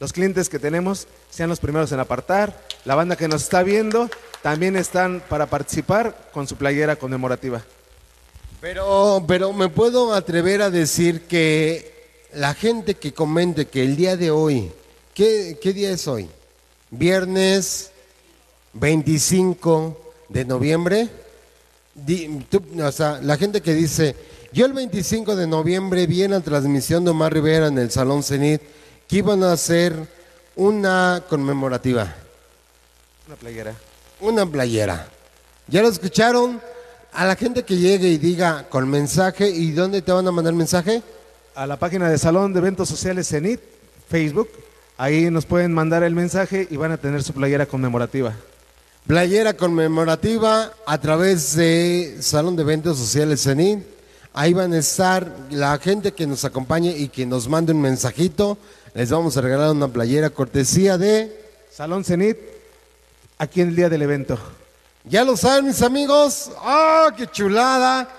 [0.00, 2.64] los clientes que tenemos sean los primeros en apartar.
[2.86, 4.08] La banda que nos está viendo
[4.40, 7.62] también están para participar con su playera conmemorativa.
[8.62, 14.16] Pero, pero me puedo atrever a decir que la gente que comente que el día
[14.16, 14.72] de hoy,
[15.12, 16.30] ¿qué, qué día es hoy?
[16.90, 17.90] Viernes
[18.74, 21.08] 25 de noviembre.
[21.94, 24.14] Di- tú- o sea, la gente que dice,
[24.52, 28.22] yo el 25 de noviembre vi en la transmisión de Omar Rivera en el Salón
[28.22, 28.60] Cenit
[29.08, 29.94] que iban a hacer
[30.56, 32.14] una conmemorativa.
[33.26, 33.74] Una playera.
[34.20, 35.08] una playera.
[35.68, 36.60] ¿Ya lo escucharon?
[37.12, 40.52] A la gente que llegue y diga con mensaje, ¿y dónde te van a mandar
[40.54, 41.02] mensaje?
[41.54, 43.60] A la página de Salón de Eventos Sociales CENIT,
[44.08, 44.48] Facebook.
[44.96, 48.34] Ahí nos pueden mandar el mensaje y van a tener su playera conmemorativa.
[49.08, 53.78] Playera conmemorativa a través de Salón de Eventos Sociales CENIT.
[54.34, 58.58] Ahí van a estar la gente que nos acompañe y que nos mande un mensajito.
[58.92, 61.34] Les vamos a regalar una playera cortesía de...
[61.72, 62.36] Salón CENIT,
[63.38, 64.38] aquí en el día del evento.
[65.04, 66.50] Ya lo saben mis amigos.
[66.60, 68.10] ¡Ah, qué chulada!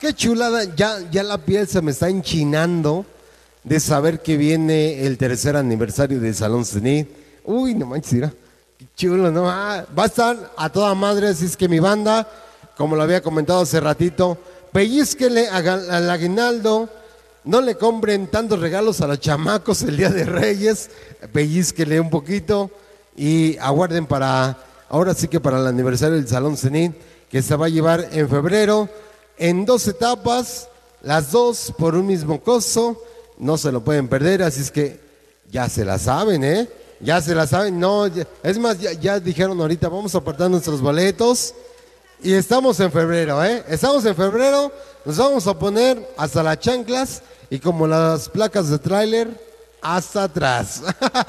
[0.00, 0.64] ¡Qué chulada!
[0.74, 3.04] Ya, ya la piel se me está enchinando
[3.64, 7.06] de saber que viene el tercer aniversario del Salón Cenit.
[7.44, 8.32] Uy, no manches, mira.
[8.96, 9.50] Chulo, ¿no?
[9.50, 12.28] Ah, va a estar a toda madre, así es que mi banda,
[12.76, 14.38] como lo había comentado hace ratito,
[15.62, 16.88] ga- al aguinaldo,
[17.44, 20.90] no le compren tantos regalos a los chamacos el Día de Reyes,
[21.32, 22.70] pellizquele un poquito
[23.16, 24.56] y aguarden para,
[24.88, 26.92] ahora sí que para el aniversario del Salón Cenit,
[27.30, 28.88] que se va a llevar en febrero,
[29.38, 30.68] en dos etapas,
[31.02, 33.02] las dos por un mismo costo,
[33.38, 35.00] no se lo pueden perder, así es que
[35.50, 36.68] ya se la saben, ¿eh?
[37.00, 40.80] Ya se la saben, no, es más, ya, ya dijeron ahorita, vamos a apartar nuestros
[40.80, 41.54] boletos.
[42.20, 43.64] Y estamos en febrero, ¿eh?
[43.68, 44.72] Estamos en febrero,
[45.04, 49.48] nos vamos a poner hasta las chanclas y como las placas de tráiler,
[49.80, 50.82] hasta atrás.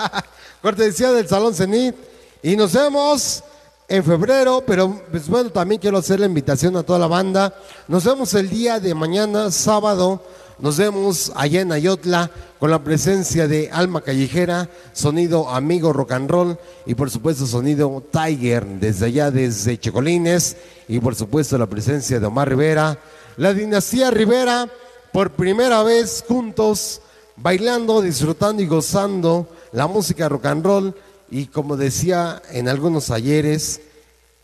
[0.62, 1.96] Cortesía del Salón Cenit.
[2.42, 3.44] Y nos vemos
[3.88, 7.54] en febrero, pero pues bueno, también quiero hacer la invitación a toda la banda.
[7.88, 10.22] Nos vemos el día de mañana, sábado.
[10.62, 12.30] Nos vemos allá en Ayotla
[12.60, 18.04] con la presencia de Alma Callejera, sonido amigo rock and roll y por supuesto sonido
[18.12, 20.58] Tiger desde allá, desde Checolines
[20.90, 23.00] y por supuesto la presencia de Omar Rivera.
[23.38, 24.68] La dinastía Rivera
[25.14, 27.00] por primera vez juntos,
[27.38, 30.96] bailando, disfrutando y gozando la música rock and roll
[31.32, 33.80] y como decía en algunos ayeres,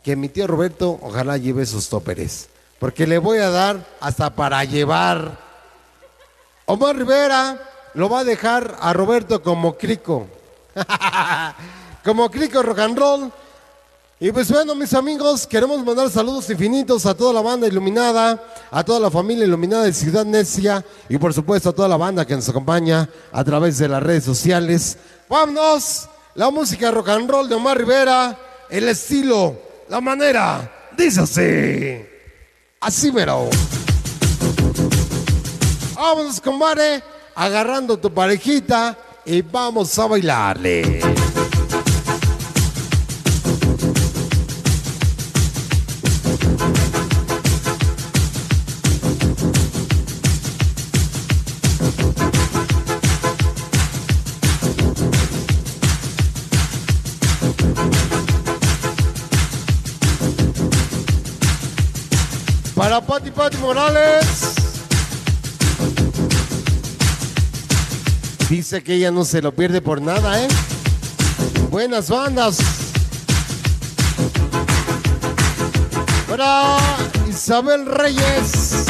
[0.01, 2.47] que mi tío Roberto ojalá lleve sus tóperes,
[2.79, 5.44] porque le voy a dar hasta para llevar.
[6.65, 7.59] Omar Rivera
[7.93, 10.27] lo va a dejar a Roberto como crico.
[12.03, 13.31] como crico rock and roll.
[14.19, 18.41] Y pues bueno, mis amigos, queremos mandar saludos infinitos a toda la banda iluminada,
[18.71, 22.25] a toda la familia iluminada de Ciudad Necia y por supuesto a toda la banda
[22.25, 24.97] que nos acompaña a través de las redes sociales.
[25.29, 28.37] Vámonos, la música rock and roll de Omar Rivera,
[28.69, 29.59] el estilo,
[29.89, 32.05] la manera, dice así.
[32.79, 33.49] Así mero.
[35.95, 37.01] Vámonos, compadre,
[37.33, 40.99] agarrando tu parejita y vamos a bailarle.
[62.75, 64.54] Para Pati Pati Morales.
[68.49, 70.47] Dice que ella no se lo pierde por nada, ¿eh?
[71.71, 72.57] Buenas bandas.
[76.29, 76.77] Para
[77.27, 78.85] Isabel Reyes.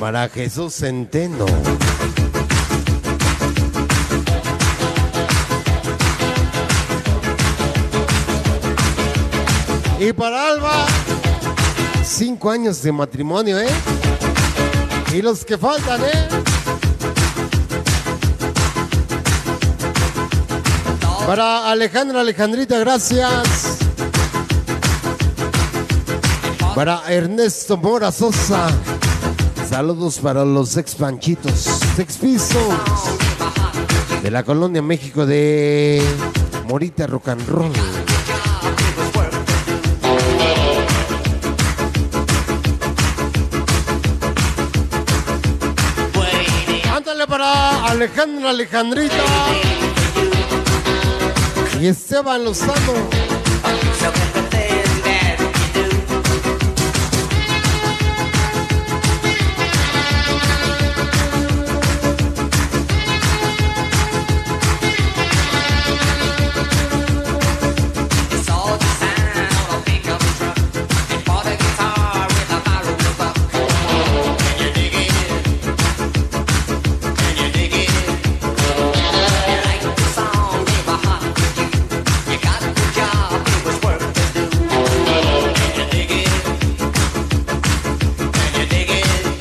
[0.00, 1.44] Para Jesús Centeno.
[9.98, 10.86] Y para Alba,
[12.02, 13.68] cinco años de matrimonio, ¿eh?
[15.12, 16.49] Y los que faltan, ¿eh?
[21.30, 23.78] Para Alejandra, Alejandrita, gracias.
[26.74, 28.68] Para Ernesto Mora Sosa.
[29.68, 31.68] Saludos para los expanchitos,
[31.98, 32.60] expisos
[34.24, 36.02] de la colonia México de
[36.66, 37.72] Morita Rock and Roll.
[46.92, 49.69] Ándale para Alejandra, Alejandrita
[51.80, 53.29] y Esteban Lozano.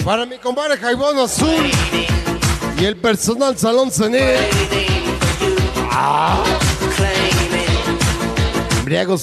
[0.09, 1.69] Para mi compadre Jaibón Azul
[2.79, 4.23] y el personal Salón Cenit.
[5.91, 6.43] Ah.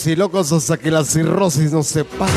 [0.04, 2.32] Y locos hasta que la cirrosis nos separe.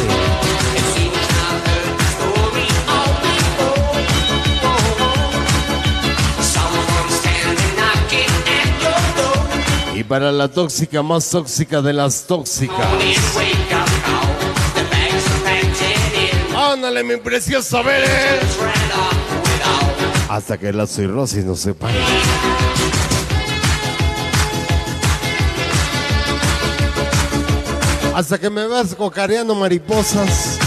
[9.93, 12.87] Y para la tóxica más tóxica de las tóxicas.
[16.71, 18.39] Ándale, mi preciosa Bere.
[20.29, 21.97] Hasta que la cirrosis nos separe.
[28.13, 30.59] Hasta que me vas cocareando mariposas.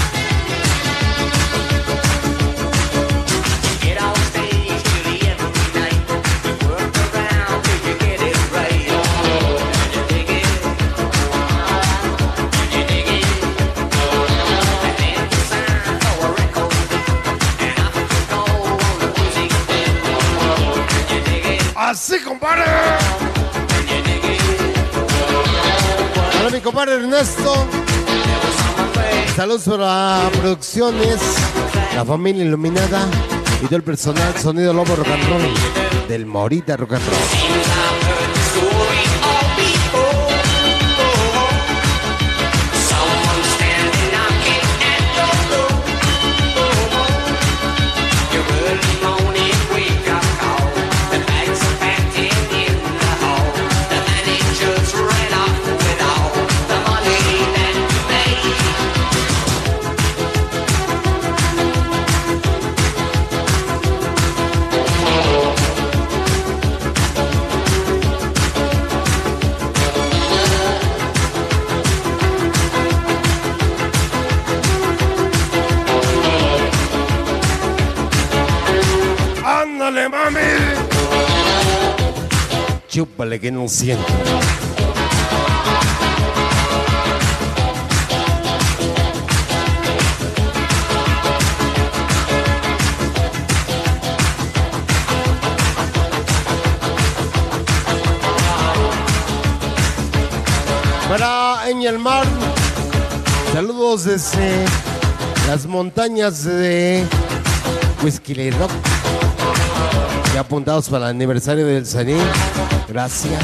[26.63, 27.67] Compadre Ernesto.
[29.37, 31.21] Saludos para producciones,
[31.95, 33.09] la familia iluminada
[33.63, 36.93] y todo el personal Sonido Lobo Rock and del Morita Rock.
[83.23, 84.05] Chúpale que no siento.
[101.09, 102.27] Para en el mar,
[103.53, 104.65] saludos desde
[105.47, 107.05] las montañas de
[108.03, 108.92] Whisky Rock.
[110.43, 112.19] Apuntados para el aniversario del Sanín.
[112.89, 113.41] Gracias.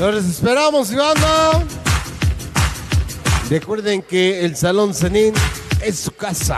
[0.00, 1.62] Los esperamos, Ivana.
[3.50, 5.34] Recuerden que el Salón Sanín
[5.82, 6.56] es su casa.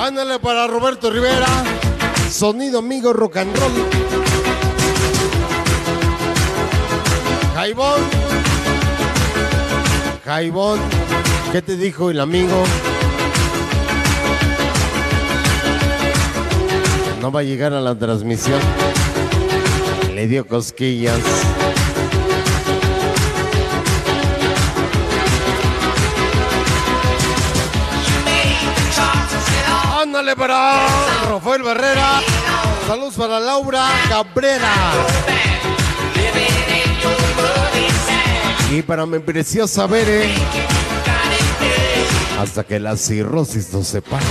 [0.00, 1.48] Ándale para Roberto Rivera.
[2.30, 4.39] Sonido amigo rock and roll.
[7.60, 8.00] Jaibón.
[10.24, 10.80] Jaibón.
[11.52, 12.64] ¿Qué te dijo el amigo?
[17.20, 18.58] No va a llegar a la transmisión.
[20.14, 21.20] Le dio cosquillas.
[30.00, 30.86] Ándale para
[31.28, 32.22] Rafael Barrera.
[32.86, 35.49] Saludos para Laura Cabrera.
[38.70, 40.30] Y para mi preciosa Bere.
[42.38, 44.24] Hasta que la cirrosis nos separe.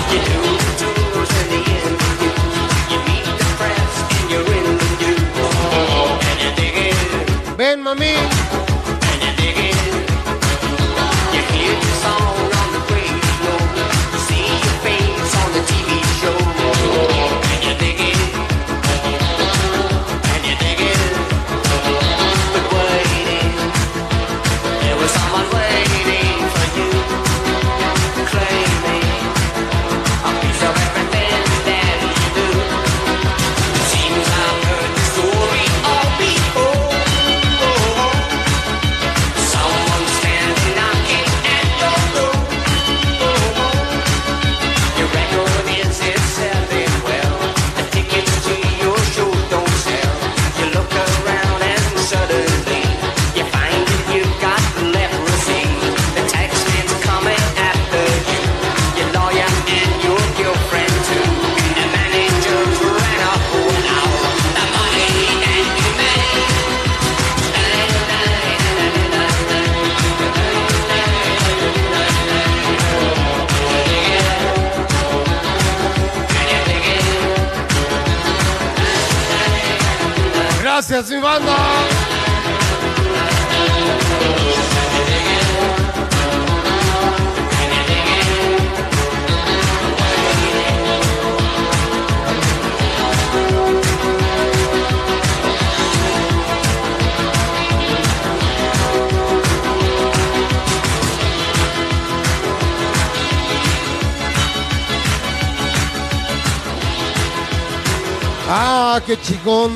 [108.98, 109.72] Qué chingón.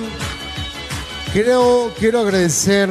[1.31, 2.89] Quiero, quiero agradecer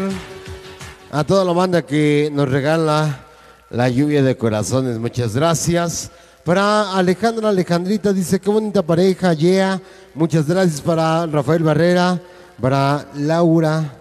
[1.10, 3.26] a toda la banda que nos regala
[3.70, 4.98] la lluvia de corazones.
[4.98, 6.12] Muchas gracias.
[6.44, 9.80] Para Alejandra Alejandrita dice, qué bonita pareja, yeah.
[10.14, 12.22] Muchas gracias para Rafael Barrera,
[12.60, 13.92] para Laura,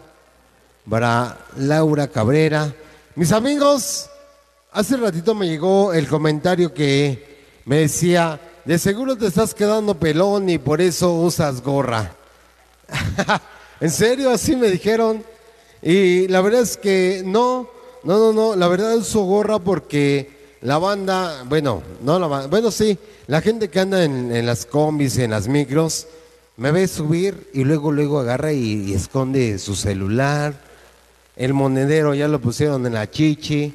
[0.88, 2.72] para Laura Cabrera.
[3.16, 4.08] Mis amigos,
[4.72, 10.50] hace ratito me llegó el comentario que me decía, de seguro te estás quedando pelón
[10.50, 12.14] y por eso usas gorra.
[13.80, 15.24] en serio, así me dijeron.
[15.82, 17.68] Y la verdad es que no,
[18.04, 22.70] no, no, no, la verdad uso gorra porque la banda, bueno, no la banda, bueno
[22.70, 26.08] sí, la gente que anda en, las combis, en las micros,
[26.58, 30.54] me ve subir y luego, luego agarra y, y esconde su celular.
[31.36, 33.74] El monedero ya lo pusieron en la chichi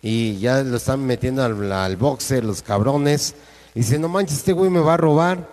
[0.00, 3.34] y ya lo están metiendo al, al boxer los cabrones.
[3.78, 5.48] Y dice, no manches, este güey me va a robar.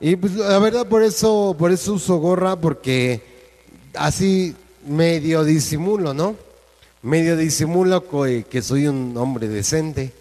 [0.00, 3.22] Y pues la verdad por eso, por eso uso gorra, porque
[3.94, 6.34] así medio disimulo, ¿no?
[7.02, 10.12] Medio disimulo co- que soy un hombre decente.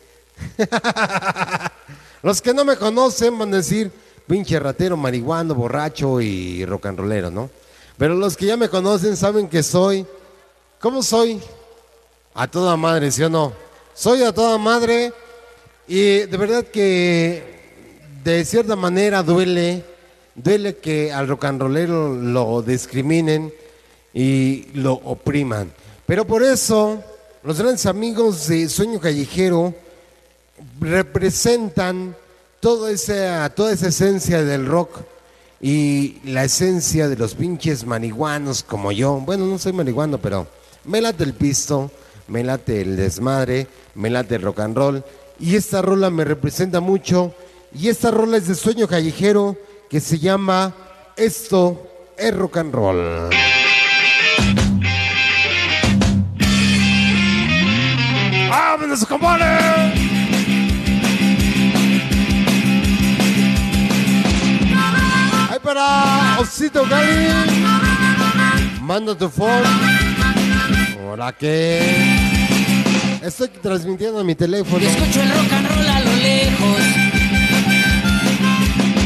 [2.22, 3.92] Los que no me conocen van a decir,
[4.28, 7.50] pinche ratero, marihuano, borracho y rock and rollero, ¿no?
[7.98, 10.06] Pero los que ya me conocen saben que soy,
[10.80, 11.42] ¿cómo soy?
[12.36, 13.52] A toda madre, ¿sí o no?
[13.96, 15.12] Soy a toda madre
[15.88, 17.44] y de verdad que
[18.24, 19.86] de cierta manera duele,
[20.36, 23.54] duele que al rock and rollero lo discriminen
[24.14, 25.72] y lo opriman.
[26.06, 27.02] Pero por eso
[27.44, 29.74] los grandes amigos de Sueño Callejero
[30.82, 32.16] representan
[32.60, 35.00] toda esa, toda esa esencia del rock
[35.62, 39.22] y la esencia de los pinches marihuanos como yo.
[39.22, 40.48] Bueno, no soy marihuano, pero
[40.84, 41.92] me late el pisto,
[42.28, 45.04] me late el desmadre, me late el rock and roll.
[45.40, 47.34] Y esta rola me representa mucho.
[47.78, 49.58] Y esta rola es de Sueño Callejero
[49.90, 50.74] que se llama
[51.16, 53.30] Esto es rock and roll.
[58.50, 59.46] ¡Vámonos, compadre!
[65.50, 67.28] Ahí para Osito Gali.
[68.82, 69.64] Manda tu phone.
[71.06, 72.17] Hola que.
[73.28, 74.82] Estoy transmitiendo a mi teléfono.
[74.82, 76.80] Y escucho el rock and roll a lo lejos.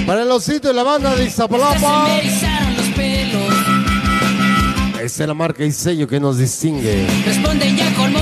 [0.05, 2.19] Para el Osito y la banda de Iztapalapa.
[5.01, 7.07] Esa es la marca y sello que nos distingue.
[7.26, 8.13] Responden ya con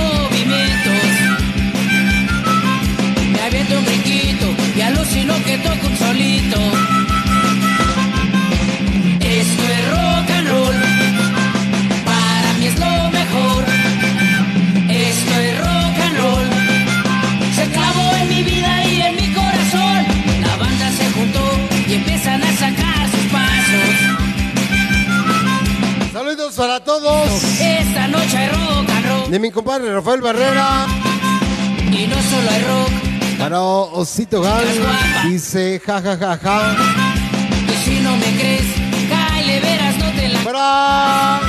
[29.30, 30.86] De mi compadre Rafael Barrera.
[31.92, 32.90] Y no solo hay rock.
[33.38, 34.64] Para Osito Gal.
[35.24, 36.76] Dice ja ja ja ja.
[37.68, 38.66] Y si no me crees,
[39.08, 40.40] Kyle, verás, no te la...
[40.40, 41.40] Para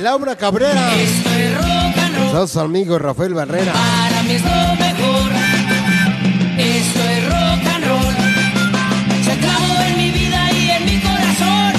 [0.00, 0.94] Laura Cabrera.
[0.94, 3.72] Esto es rock and roll, Saludos al amigo Rafael Barrera.
[3.74, 5.32] para mí es lo mejor.
[6.56, 8.14] Esto es rock and roll,
[9.22, 11.74] se clavó en mi vida y en mi corazón.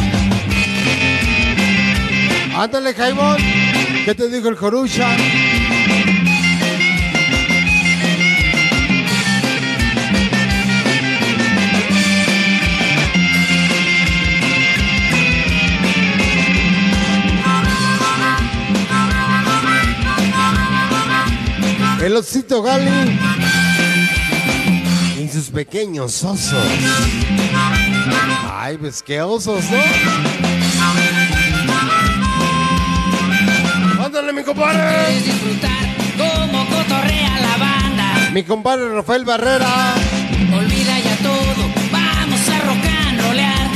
[2.56, 3.65] Ándale, Jaimón.
[4.06, 5.18] ¿Qué te dijo el Jorusha?
[22.04, 22.92] El osito Gali
[25.20, 26.54] y sus pequeños osos.
[28.54, 30.55] Ay, pues qué osos, ¿no?
[34.36, 34.80] Mi compadre.
[35.06, 35.86] Puedes disfrutar
[36.18, 38.30] como cotorrea la banda.
[38.34, 39.94] Mi compadre Rafael Barrera.
[40.54, 43.70] Olvida ya todo, vamos a rock and rollear.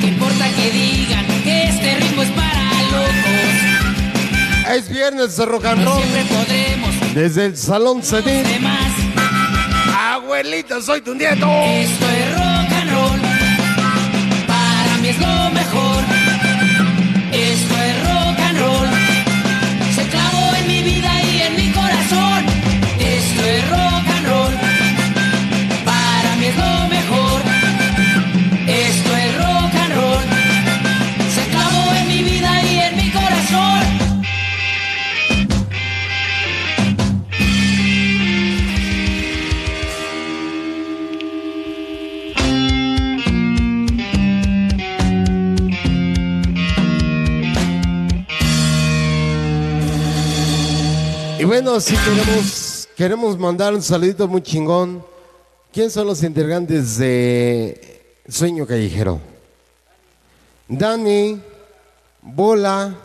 [0.00, 4.76] ¿Qué importa que digan que este ritmo es para locos?
[4.76, 6.02] Es viernes de rock and No roll.
[6.02, 8.92] siempre podremos Desde el Salón demás.
[10.12, 11.46] Abuelita, soy tu nieto.
[11.46, 13.20] Esto es rock and roll.
[14.46, 15.53] Para mí es lo
[51.54, 55.06] bueno, sí queremos, queremos mandar un saludito muy chingón.
[55.72, 59.20] ¿Quién son los integrantes de Sueño Callejero?
[60.66, 61.40] Dani,
[62.22, 62.98] Bola,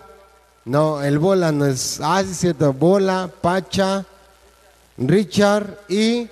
[0.65, 4.03] no, el Bola no es, ah, es cierto, Bola, Pacha,
[4.97, 6.27] Richard y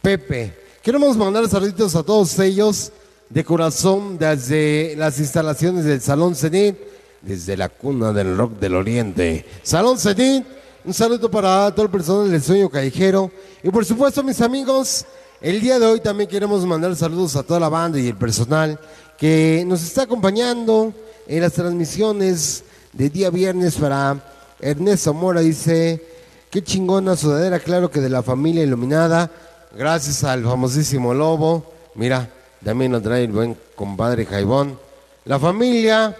[0.00, 0.56] Pepe.
[0.82, 2.92] Queremos mandar saluditos a todos ellos
[3.28, 6.78] de corazón desde las instalaciones del Salón Cenit,
[7.20, 9.44] desde la cuna del rock del Oriente.
[9.62, 13.30] Salón Cenit, un saludo para todo el personal del sueño callejero.
[13.62, 15.04] Y por supuesto, mis amigos,
[15.40, 18.78] el día de hoy también queremos mandar saludos a toda la banda y el personal
[19.16, 20.92] que nos está acompañando
[21.28, 24.24] en las transmisiones de día viernes para
[24.60, 25.40] Ernesto Mora.
[25.40, 26.04] Dice,
[26.50, 29.30] qué chingona sudadera, claro que de la familia iluminada.
[29.76, 31.64] Gracias al famosísimo Lobo.
[31.94, 32.28] Mira,
[32.64, 34.78] también nos trae el buen compadre Jaibón.
[35.26, 36.16] La familia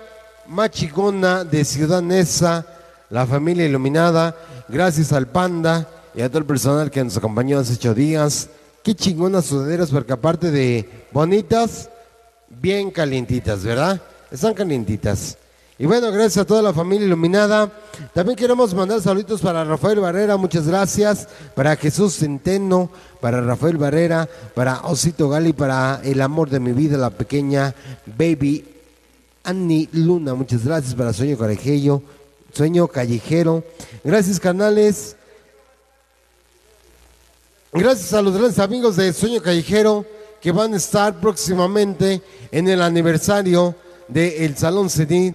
[0.46, 2.64] más chingona de Ciudad Neza,
[3.12, 4.34] la familia iluminada.
[4.68, 8.48] Gracias al Panda y a todo el personal que nos acompañó hace ocho días.
[8.82, 11.90] Qué chingonas sudaderas, porque aparte de bonitas,
[12.48, 14.00] bien calientitas, ¿verdad?
[14.30, 15.36] Están calientitas.
[15.78, 17.70] Y bueno, gracias a toda la familia iluminada.
[18.14, 21.28] También queremos mandar saluditos para Rafael Barrera, muchas gracias.
[21.54, 22.90] Para Jesús Centeno,
[23.20, 27.74] para Rafael Barrera, para Osito Gali, para el amor de mi vida, la pequeña
[28.06, 28.64] Baby
[29.44, 30.94] Annie Luna, muchas gracias.
[30.94, 32.02] Para Sueño Callejero,
[32.52, 33.64] Sueño Callejero.
[34.04, 35.16] Gracias, canales.
[37.72, 40.04] Gracias a los grandes amigos de Sueño Callejero
[40.40, 43.74] que van a estar próximamente en el aniversario
[44.08, 45.34] del Salón Cenit.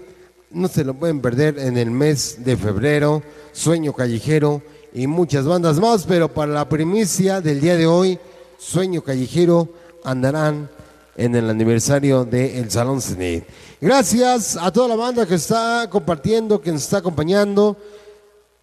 [0.51, 3.24] No se lo pueden perder en el mes de febrero.
[3.51, 4.61] Sueño Callejero
[4.93, 8.20] y muchas bandas más, pero para la primicia del día de hoy,
[8.59, 9.70] Sueño Callejero
[10.03, 10.70] andarán
[11.15, 13.43] en el aniversario del Salón Cenit.
[13.80, 17.78] Gracias a toda la banda que está compartiendo, que nos está acompañando.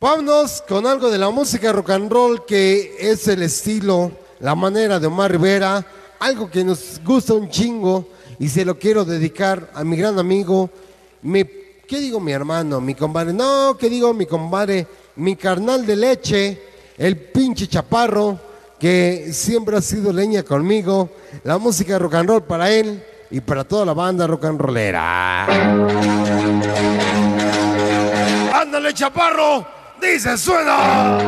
[0.01, 4.11] Vámonos con algo de la música rock and roll que es el estilo,
[4.41, 5.87] la manera de Omar Rivera,
[6.19, 8.09] algo que nos gusta un chingo
[8.41, 10.69] y se lo quiero dedicar a mi gran amigo,
[11.23, 12.81] mi, ¿qué digo mi hermano?
[12.81, 14.85] Mi compadre, no, ¿qué digo mi compadre?
[15.15, 16.63] Mi carnal de leche,
[16.99, 18.37] el pinche chaparro
[18.81, 21.09] que siempre ha sido leña conmigo,
[21.45, 23.01] la música rock and roll para él
[23.31, 25.47] y para toda la banda rock and rollera.
[28.53, 29.67] ¡Ándale, chaparro!
[30.01, 31.19] ¡Dice, suena!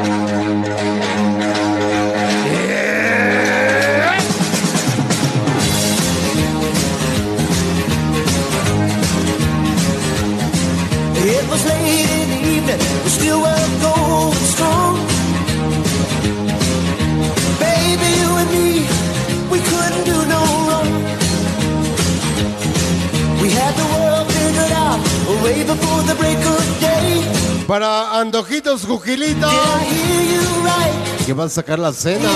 [12.67, 14.06] The
[27.67, 29.49] Para Andojitos right?
[31.27, 32.29] que va a sacar la cena.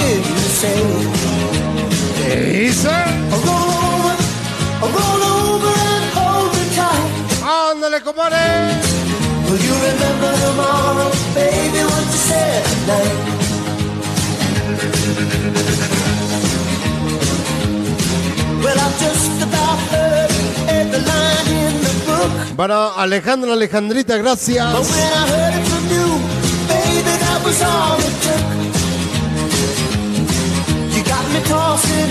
[2.26, 2.90] ¿Qué dice?
[3.32, 5.20] oh, roll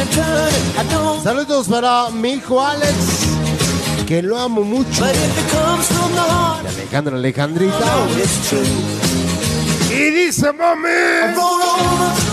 [0.01, 0.65] and turning.
[0.77, 1.23] I don't.
[1.23, 2.95] Saludos para mi hijo Alex,
[4.07, 5.05] que lo amo mucho.
[5.05, 8.07] Heart, Alejandra Alejandrita.
[9.91, 11.35] Y dice, mami.
[11.35, 12.29] Roll over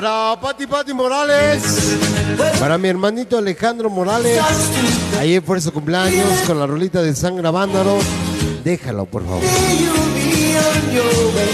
[0.00, 1.98] Para Pati Pati Morales.
[2.60, 4.40] Para mi hermanito Alejandro Morales.
[5.18, 7.98] Ayer fue su cumpleaños con la rolita de Sangra Vándaro.
[8.62, 9.42] Déjalo, por favor.
[9.42, 11.48] You'll be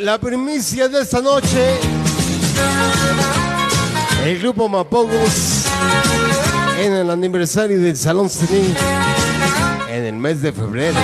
[0.00, 1.78] La primicia de esta noche.
[4.24, 5.64] El grupo Mapogos
[6.80, 8.76] en el aniversario del Salón Cenit
[9.90, 10.96] en el mes de febrero.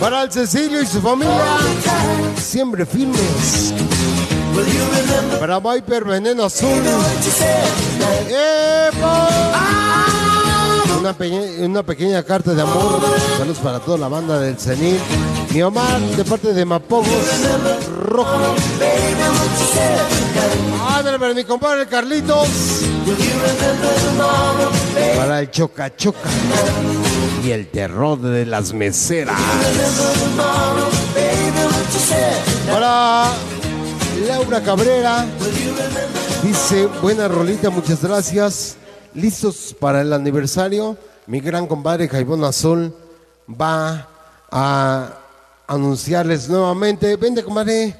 [0.00, 1.58] Para el Cecilio y su familia,
[2.36, 3.74] siempre firmes.
[5.38, 6.82] Para Viper Veneno Azul.
[8.28, 9.79] ¡Epa!
[11.00, 13.00] Una, peque- una pequeña carta de amor.
[13.38, 14.98] Saludos para toda la banda del Cenit.
[15.50, 17.08] Mi Omar, de parte de Mapogos
[18.04, 18.54] Rojo.
[20.98, 22.48] Ándale, para mi compadre Carlitos.
[25.16, 26.28] Para el Choca Choca.
[27.44, 29.36] Y el terror de las meseras.
[32.70, 33.24] Para
[34.28, 35.24] Laura Cabrera.
[36.42, 38.76] Dice, buena rolita, muchas gracias.
[39.14, 40.96] Listos para el aniversario.
[41.26, 42.94] Mi gran compadre Jaibón Azul
[43.48, 44.08] va
[44.50, 45.18] a
[45.66, 47.16] anunciarles nuevamente.
[47.16, 47.96] Vente, compadre.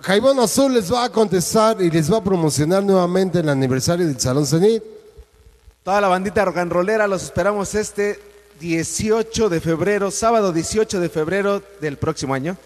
[0.00, 4.20] Jaibón Azul les va a contestar y les va a promocionar nuevamente el aniversario del
[4.20, 4.82] Salón Cenit.
[5.82, 8.20] Toda la bandita rock and rollera los esperamos este
[8.60, 12.56] 18 de febrero, sábado 18 de febrero del próximo año,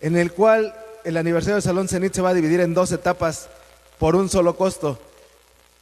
[0.00, 0.74] en el cual
[1.04, 3.48] el aniversario del Salón Cenit se va a dividir en dos etapas
[3.98, 4.98] por un solo costo.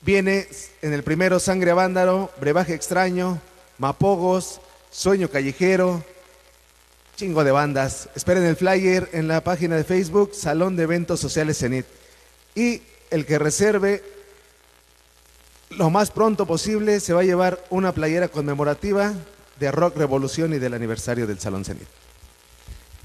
[0.00, 0.46] Viene
[0.80, 3.40] en el primero Sangre a Vándaro, Brebaje Extraño,
[3.78, 6.04] Mapogos, Sueño Callejero,
[7.16, 8.08] chingo de bandas.
[8.14, 11.84] Esperen el flyer en la página de Facebook Salón de Eventos Sociales Cenit.
[12.54, 14.04] Y el que reserve
[15.70, 19.14] lo más pronto posible se va a llevar una playera conmemorativa
[19.58, 21.88] de Rock Revolución y del aniversario del Salón Cenit.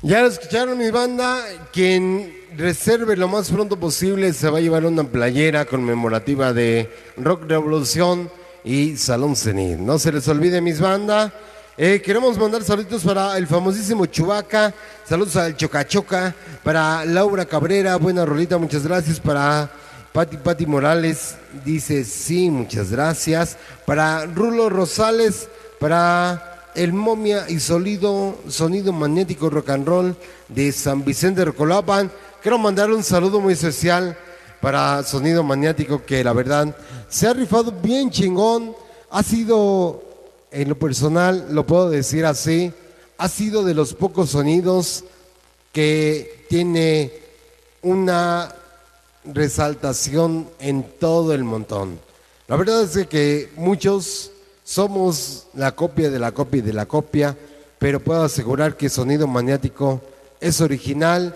[0.05, 4.85] Ya lo escucharon mi banda, quien reserve lo más pronto posible se va a llevar
[4.85, 8.30] una playera conmemorativa de Rock Revolución
[8.65, 9.80] y Salón Cenit.
[9.80, 11.31] No se les olvide mis banda.
[11.77, 14.73] Eh, queremos mandar saludos para el famosísimo Chubaca,
[15.07, 19.71] saludos al Chocachoca, para Laura Cabrera, buena rolita, muchas gracias, para
[20.11, 25.47] Pati Pati Morales, dice sí, muchas gracias, para Rulo Rosales,
[25.80, 28.35] para el momia y sonido,
[28.93, 30.15] magnético rock and roll
[30.49, 32.11] de San Vicente de Rocolapan.
[32.41, 34.17] Quiero mandar un saludo muy especial
[34.61, 36.75] para Sonido Maniático, que la verdad
[37.09, 38.75] se ha rifado bien chingón.
[39.11, 40.03] Ha sido,
[40.51, 42.73] en lo personal, lo puedo decir así,
[43.17, 45.03] ha sido de los pocos sonidos
[45.71, 47.11] que tiene
[47.81, 48.53] una
[49.25, 51.99] resaltación en todo el montón.
[52.47, 54.32] La verdad es que muchos
[54.73, 57.37] somos la copia de la copia de la copia,
[57.77, 60.01] pero puedo asegurar que Sonido Maniático
[60.41, 61.35] es original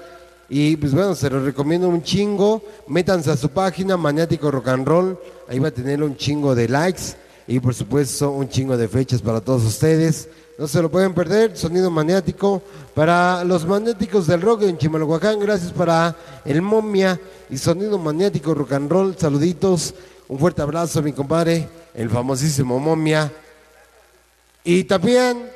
[0.50, 2.64] y pues bueno, se lo recomiendo un chingo.
[2.88, 6.68] Métanse a su página Maniático Rock and Roll, ahí va a tener un chingo de
[6.68, 7.16] likes
[7.48, 10.30] y por supuesto un chingo de fechas para todos ustedes.
[10.58, 12.64] No se lo pueden perder, Sonido Maniático.
[12.96, 17.20] Para los magnéticos del rock en Chimalhuacán, gracias para el Momia
[17.52, 19.16] y Sonido Maniático Rock and Roll.
[19.16, 19.94] Saluditos,
[20.28, 23.34] un fuerte abrazo, mi compadre, el famosísimo Momia.
[24.64, 25.50] Y también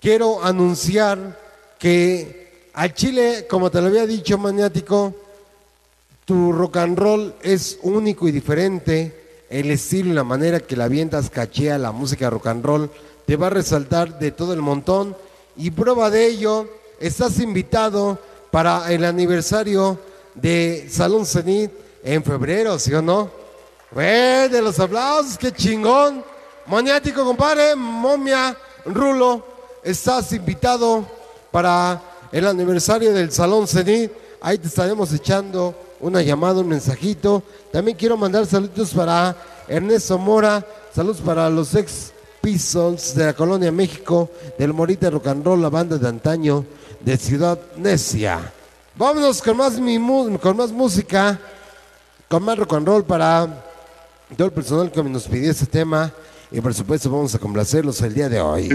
[0.00, 1.38] quiero anunciar
[1.78, 5.14] que al Chile, como te lo había dicho, Maniático,
[6.24, 9.44] tu rock and roll es único y diferente.
[9.50, 12.90] El estilo y la manera que la avientas cachea la música rock and roll
[13.26, 15.14] te va a resaltar de todo el montón.
[15.56, 16.68] Y prueba de ello,
[16.98, 18.18] estás invitado
[18.50, 19.98] para el aniversario
[20.34, 21.70] de Salón Cenit
[22.02, 23.43] en febrero, ¿sí o no?
[23.94, 26.24] Güey, de los aplausos, qué chingón.
[26.66, 29.46] Maniático, compadre, momia, rulo,
[29.84, 31.06] estás invitado
[31.52, 32.02] para
[32.32, 34.10] el aniversario del Salón Cenit.
[34.40, 37.44] Ahí te estaremos echando una llamada, un mensajito.
[37.70, 39.36] También quiero mandar saludos para
[39.68, 45.46] Ernesto Mora, saludos para los ex Pistols de la Colonia México, del Morita Rock and
[45.46, 46.66] Roll, la banda de antaño
[46.98, 48.52] de Ciudad Necia.
[48.96, 50.00] Vámonos con más, mi
[50.40, 51.38] con más música,
[52.28, 53.70] con más rock and roll para
[54.36, 56.12] todo el personal que nos pidió este tema.
[56.50, 58.68] Y por supuesto vamos a complacerlos el día de hoy.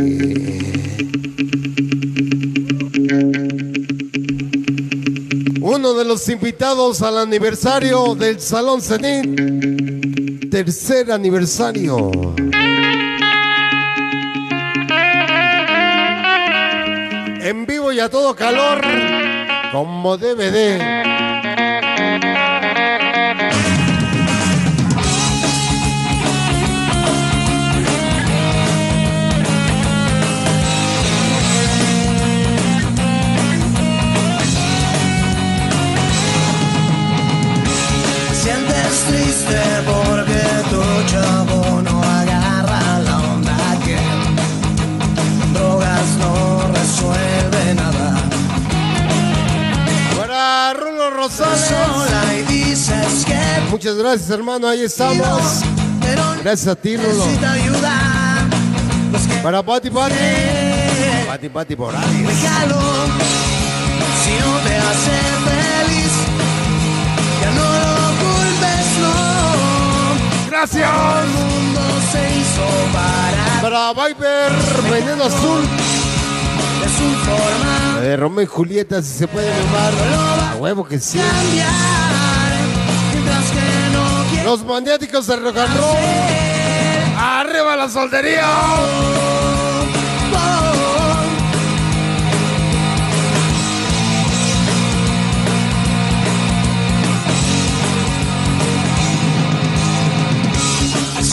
[5.62, 10.50] Uno de los invitados al aniversario del Salón Cenit.
[10.50, 12.12] Tercer aniversario.
[17.42, 18.82] En vivo y a todo calor.
[19.72, 21.09] Como DVD.
[38.90, 43.98] Sientes triste porque tu chavo no agarra la onda que
[45.53, 48.16] drogas no resuelve nada.
[50.18, 51.60] Para Rulo Rosales.
[51.68, 53.40] Sola y dices que
[53.70, 54.68] Muchas gracias, hermano.
[54.68, 55.61] Ahí estamos.
[56.02, 57.26] pero Gracias a ti, Rulo.
[59.44, 60.16] Para Pati Pati.
[61.28, 62.28] Pati Pati por ahí.
[64.24, 65.29] Si no te hace
[70.61, 71.80] El mundo
[72.11, 74.52] se hizo para Viper,
[74.91, 75.61] Veneno Azul.
[75.61, 79.94] de su forma La de Romeo y Julieta, si se puede llamar.
[80.52, 81.18] A huevo que sí.
[84.44, 85.56] Los maniáticos del rock.
[87.18, 89.39] ¡Arriba la soltería!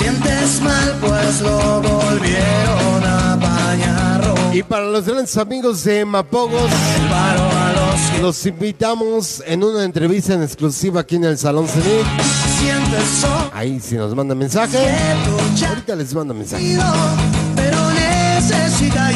[0.06, 4.22] Sientes mal, pues lo volvieron a bañar.
[4.52, 6.70] Y para los grandes amigos de Mapogos,
[8.20, 12.06] los los invitamos en una entrevista en exclusiva aquí en el Salón Cenit.
[13.52, 14.78] Ahí si nos manda mensaje.
[15.66, 16.78] Ahorita les mando mensaje.
[17.56, 19.10] pero necesita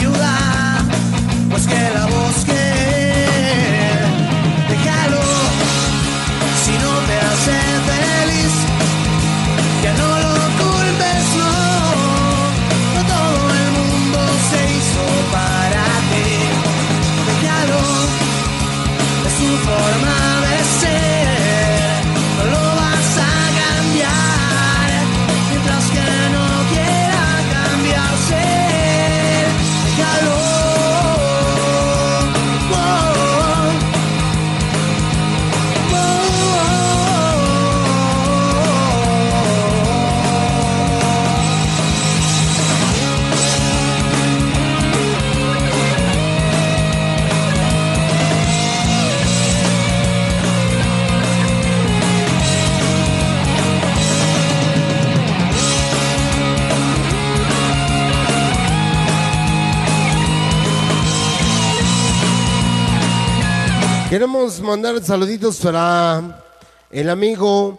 [64.21, 66.45] Queremos mandar saluditos para
[66.91, 67.79] el amigo,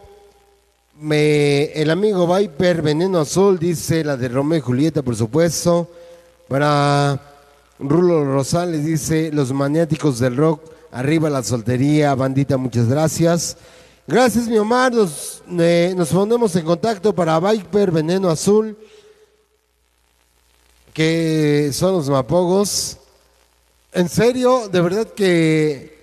[0.99, 5.88] el amigo Viper Veneno Azul, dice la de Romeo y Julieta, por supuesto.
[6.47, 7.22] Para
[7.77, 13.55] Rulo Rosales, dice los maniáticos del rock, arriba la soltería, bandita, muchas gracias.
[14.07, 18.76] Gracias, mi Omar, nos, eh, nos ponemos en contacto para Viper Veneno Azul,
[20.91, 22.97] que son los mapogos.
[23.93, 26.01] En serio, de verdad que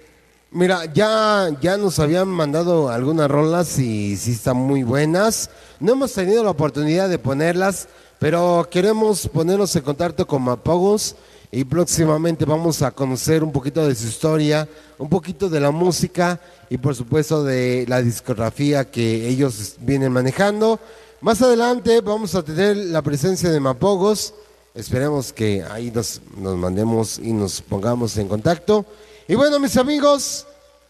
[0.51, 5.51] Mira, ya, ya nos habían mandado algunas rolas y sí están muy buenas.
[5.79, 7.87] No hemos tenido la oportunidad de ponerlas,
[8.19, 11.16] pero queremos ponernos en contacto con Mapogos
[11.53, 14.66] y próximamente vamos a conocer un poquito de su historia,
[14.97, 20.81] un poquito de la música y por supuesto de la discografía que ellos vienen manejando.
[21.20, 24.33] Más adelante vamos a tener la presencia de Mapogos.
[24.75, 28.87] Esperemos que ahí nos, nos mandemos y nos pongamos en contacto.
[29.30, 30.46] Y bueno, mis amigos,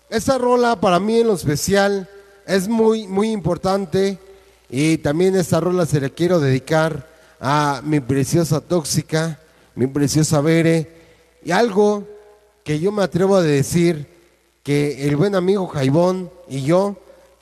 [0.08, 2.08] esta rola para mí en lo especial
[2.46, 4.16] es muy, muy importante.
[4.70, 7.08] Y también esta rola se le quiero dedicar
[7.40, 9.40] a mi preciosa tóxica,
[9.74, 10.88] mi preciosa Bere.
[11.44, 12.04] Y algo
[12.62, 14.06] que yo me atrevo a decir
[14.62, 16.96] que el buen amigo Jaibón y yo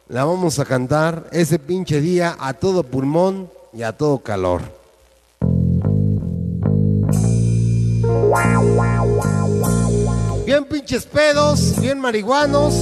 [0.08, 4.62] la vamos a cantar ese pinche día a todo pulmón y a todo calor.
[10.46, 12.72] Bien pinches pedos, bien marihuanos.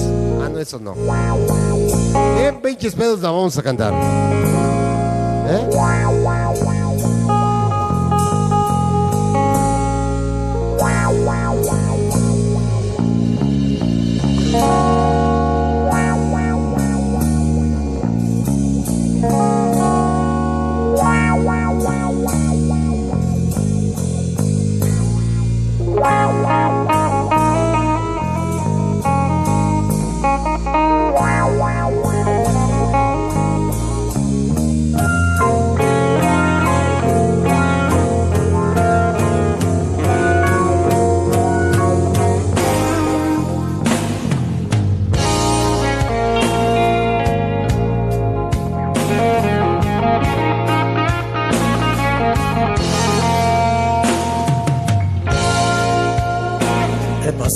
[0.42, 0.94] Ah, no, eso no.
[2.36, 3.94] Bien pinches pedos la vamos a cantar.
[5.48, 5.70] ¿Eh?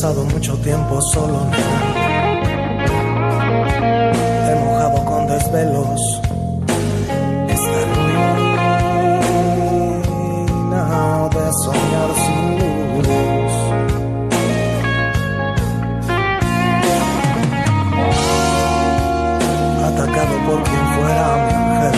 [0.01, 1.41] Pasado mucho tiempo solo.
[4.49, 6.20] He mojado con desvelos
[7.49, 8.45] esta ruina
[11.35, 12.47] de soñar sin
[13.09, 13.55] luz.
[19.89, 21.97] Atacado por quien fuera mi ángel.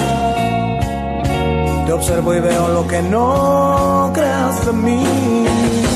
[1.84, 5.89] Te observo y veo lo que no creas de mí.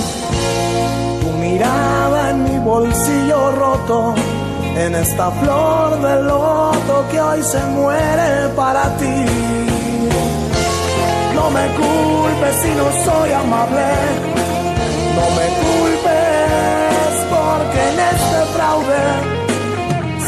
[2.35, 4.15] En mi bolsillo roto,
[4.77, 9.25] en esta flor de loto que hoy se muere para ti.
[11.35, 13.89] No me culpes si no soy amable,
[15.17, 19.05] no me culpes porque en este fraude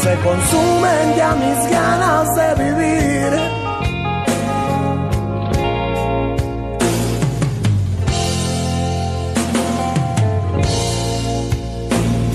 [0.01, 3.56] se consumen ya mis ganas de vivir.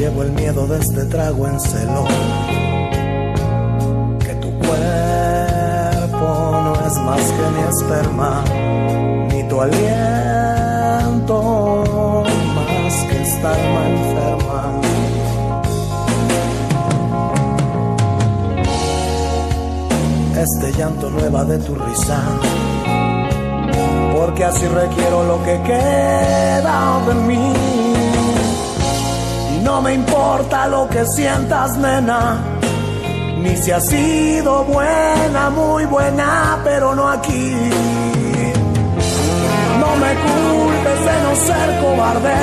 [0.02, 2.04] Llevo el miedo de este trago en celo.
[4.18, 6.26] Que tu cuerpo
[6.64, 8.42] no es más que mi esperma,
[9.30, 10.24] ni tu aliento
[12.56, 14.80] más que esta alma enferma.
[20.36, 22.20] Este llanto nueva de tu risa,
[24.16, 27.81] porque así requiero lo que queda de mí.
[29.62, 32.38] No me importa lo que sientas, nena.
[33.38, 37.54] Ni si has sido buena, muy buena, pero no aquí.
[39.80, 42.38] No me culpes de no ser cobarde.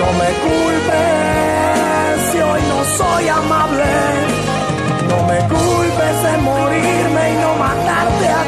[0.00, 3.92] No me culpes si hoy no soy amable.
[5.08, 8.41] No me culpes de morirme y no matarte a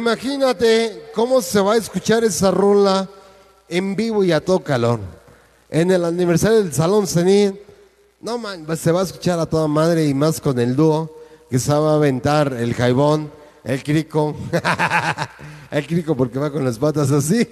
[0.00, 3.06] Imagínate cómo se va a escuchar esa rola
[3.68, 4.98] en vivo y a todo calor.
[5.68, 7.54] En el aniversario del Salón Cenit.
[8.22, 11.14] No man, pues se va a escuchar a toda madre y más con el dúo
[11.50, 13.30] que se va a aventar el jaibón,
[13.62, 14.34] el crico.
[15.70, 17.46] el crico porque va con las patas así.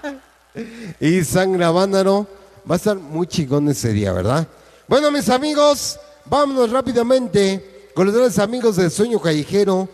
[0.98, 2.26] y sangra vándaro.
[2.68, 4.48] Va a estar muy chingón ese día, ¿verdad?
[4.88, 9.90] Bueno, mis amigos, vámonos rápidamente con los grandes amigos de Sueño Callejero.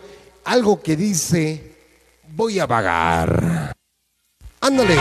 [0.47, 1.77] Algo que dice,
[2.29, 3.73] voy a vagar.
[4.61, 4.97] Ándale.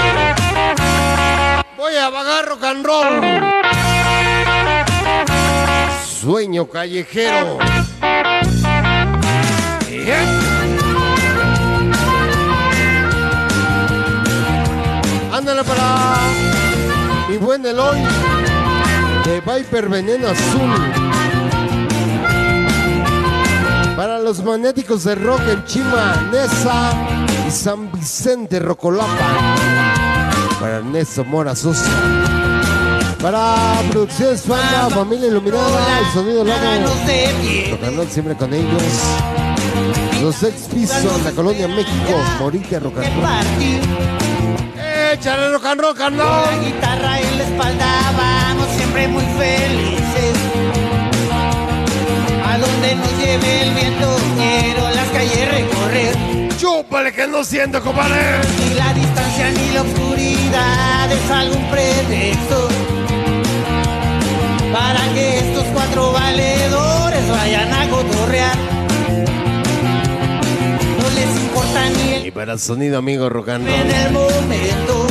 [1.78, 3.22] Voy a vagar rock and roll.
[6.04, 7.60] Sueño callejero.
[15.32, 16.18] Ándale para
[17.30, 18.02] mi buen Eloy
[19.26, 21.35] de Viper Veneno Azul.
[24.26, 26.94] Los magnéticos de rock en Chima, Nesa
[27.48, 29.56] y San Vicente Rocolapa.
[30.60, 31.92] Para Ernesto Mora Sosa.
[33.22, 36.58] Para Producciones Fanda, Familia Iluminada, el Sonido Lobo.
[37.98, 38.82] Rock siempre con ellos.
[40.24, 42.96] Los ex pisos, la colonia México, Morita Roll.
[45.14, 46.18] Échale rock and roll, roll.
[46.18, 47.86] La guitarra en la espalda
[48.18, 50.05] vamos siempre muy felices.
[52.86, 56.16] Donde nos lleve el viento, quiero las calles recorrer.
[56.60, 58.42] Chúpale que no siento, compadre.
[58.60, 62.68] Ni la distancia ni la oscuridad es algún pretexto.
[64.72, 68.58] Para que estos cuatro valedores vayan a cotorrear.
[71.02, 75.05] No les importa ni el Y para sonido amigo rock and en el momento.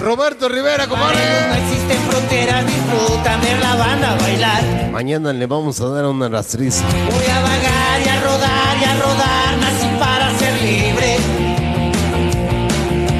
[0.00, 1.22] Roberto Rivera, ellos no compadre.
[1.58, 4.90] existen fronteras, disfrutan ver la banda bailar.
[4.92, 6.84] Mañana le vamos a dar una rastriza.
[6.84, 11.16] Voy a vagar y a rodar y a rodar, nací para ser libre.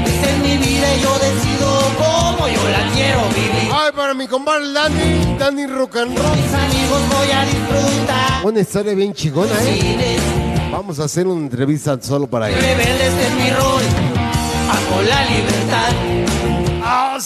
[0.06, 1.68] Esta es mi vida y yo decido
[1.98, 3.72] cómo yo la quiero vivir.
[3.72, 6.36] Ay, para mi compadre Dani, Dani Rock and Roll.
[6.36, 8.44] Mis amigos voy a disfrutar.
[8.44, 10.16] Una historia bien chingona, ¿eh?
[10.70, 12.55] Vamos a hacer una entrevista solo para él.
[12.55, 13.82] rebelde, este es mi rol.
[14.70, 16.07] Amo la libertad.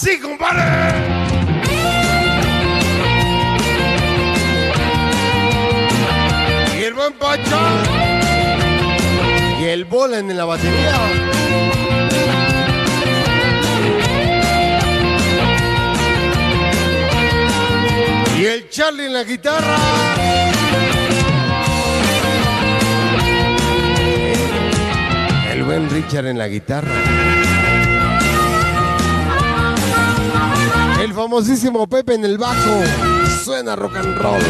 [0.04, 0.64] ¡Así, compadre!
[6.76, 7.56] Y el buen Pacho.
[9.60, 10.96] Y el bolen en la batería.
[18.40, 19.76] Y el Charlie en la guitarra.
[25.52, 27.31] El buen Richard en la guitarra.
[31.02, 32.80] El famosísimo Pepe en el bajo.
[33.44, 34.40] Suena rock and roll.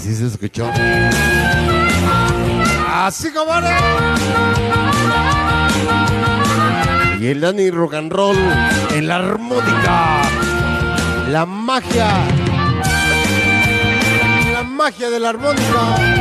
[0.00, 0.70] ¿Sí se escuchó?
[2.88, 3.50] Así como
[7.20, 8.36] Y el Dani rock and roll
[8.92, 10.22] en la armónica.
[11.28, 12.06] La magia.
[14.52, 16.17] La magia de la armónica.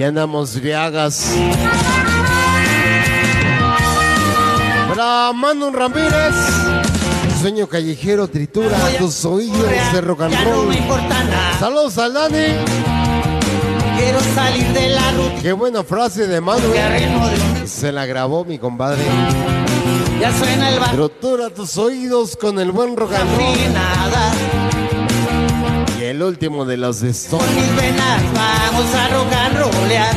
[0.00, 1.34] Ya andamos briagas.
[4.88, 6.34] Para Manu Ramírez.
[7.42, 9.62] Sueño callejero tritura tus oídos
[9.92, 10.68] de rock and Ya no roll.
[10.68, 11.58] me importa nada.
[11.58, 12.46] Saludos al Dani.
[13.98, 15.42] Quiero salir de la rutina.
[15.42, 16.66] Qué buena frase de Manu.
[16.68, 19.02] De un- Se la grabó mi compadre.
[20.18, 20.92] Ya suena el bar.
[20.92, 23.74] Tritura tus oídos con el buen rock and roll.
[23.74, 24.32] nada.
[26.10, 27.46] El último de los Stones.
[27.46, 30.16] Con mis venas vamos a rock and rollear.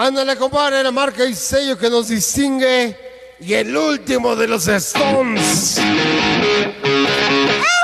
[0.00, 2.96] Ándale, compadre, la marca y sello que nos distingue.
[3.38, 5.80] Y el último de los Stones.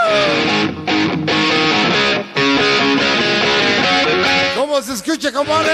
[0.02, 0.61] ¿Cómo
[4.82, 5.72] se escucha, compadre?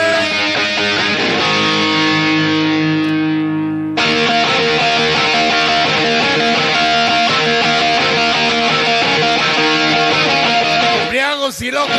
[11.60, 11.93] Y locos,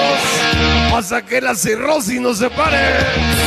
[0.94, 3.39] hasta que la cirrosis nos separe.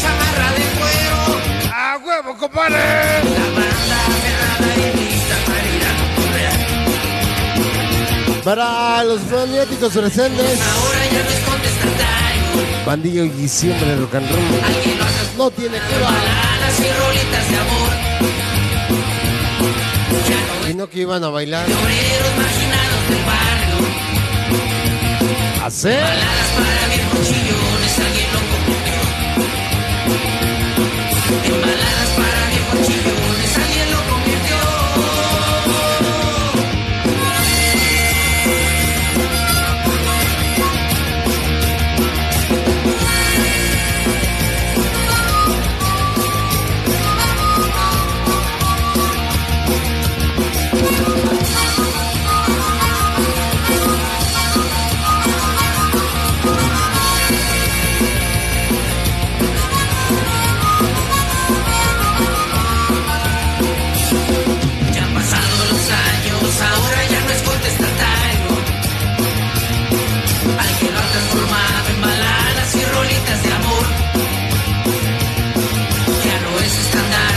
[0.00, 1.18] Chamarra de cuero.
[1.72, 2.78] ¡A huevo, compadre!
[8.42, 10.58] Para los fanáticos presentes,
[12.86, 14.40] bandillo y siempre rock and roll.
[15.38, 16.10] No tiene cura.
[20.70, 21.66] Y no que iban a bailar.
[25.64, 25.98] ¿Hacer?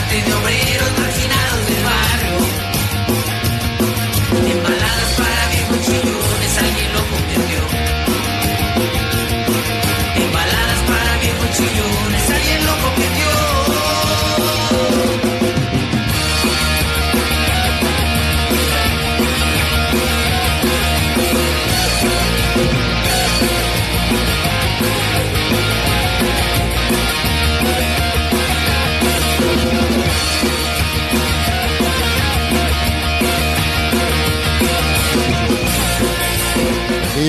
[0.08, 1.07] Estandarte de obreros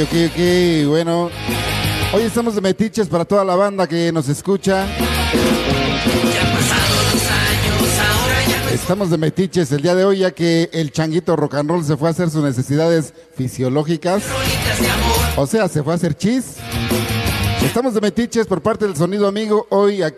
[0.01, 1.29] Ok, ok, bueno.
[2.13, 4.87] Hoy estamos de metiches para toda la banda que nos escucha.
[8.73, 11.97] Estamos de metiches el día de hoy ya que el changuito rock and roll se
[11.97, 14.23] fue a hacer sus necesidades fisiológicas.
[15.37, 16.59] O sea, se fue a hacer chis.
[17.65, 20.17] Estamos de metiches por parte del sonido amigo hoy aquí.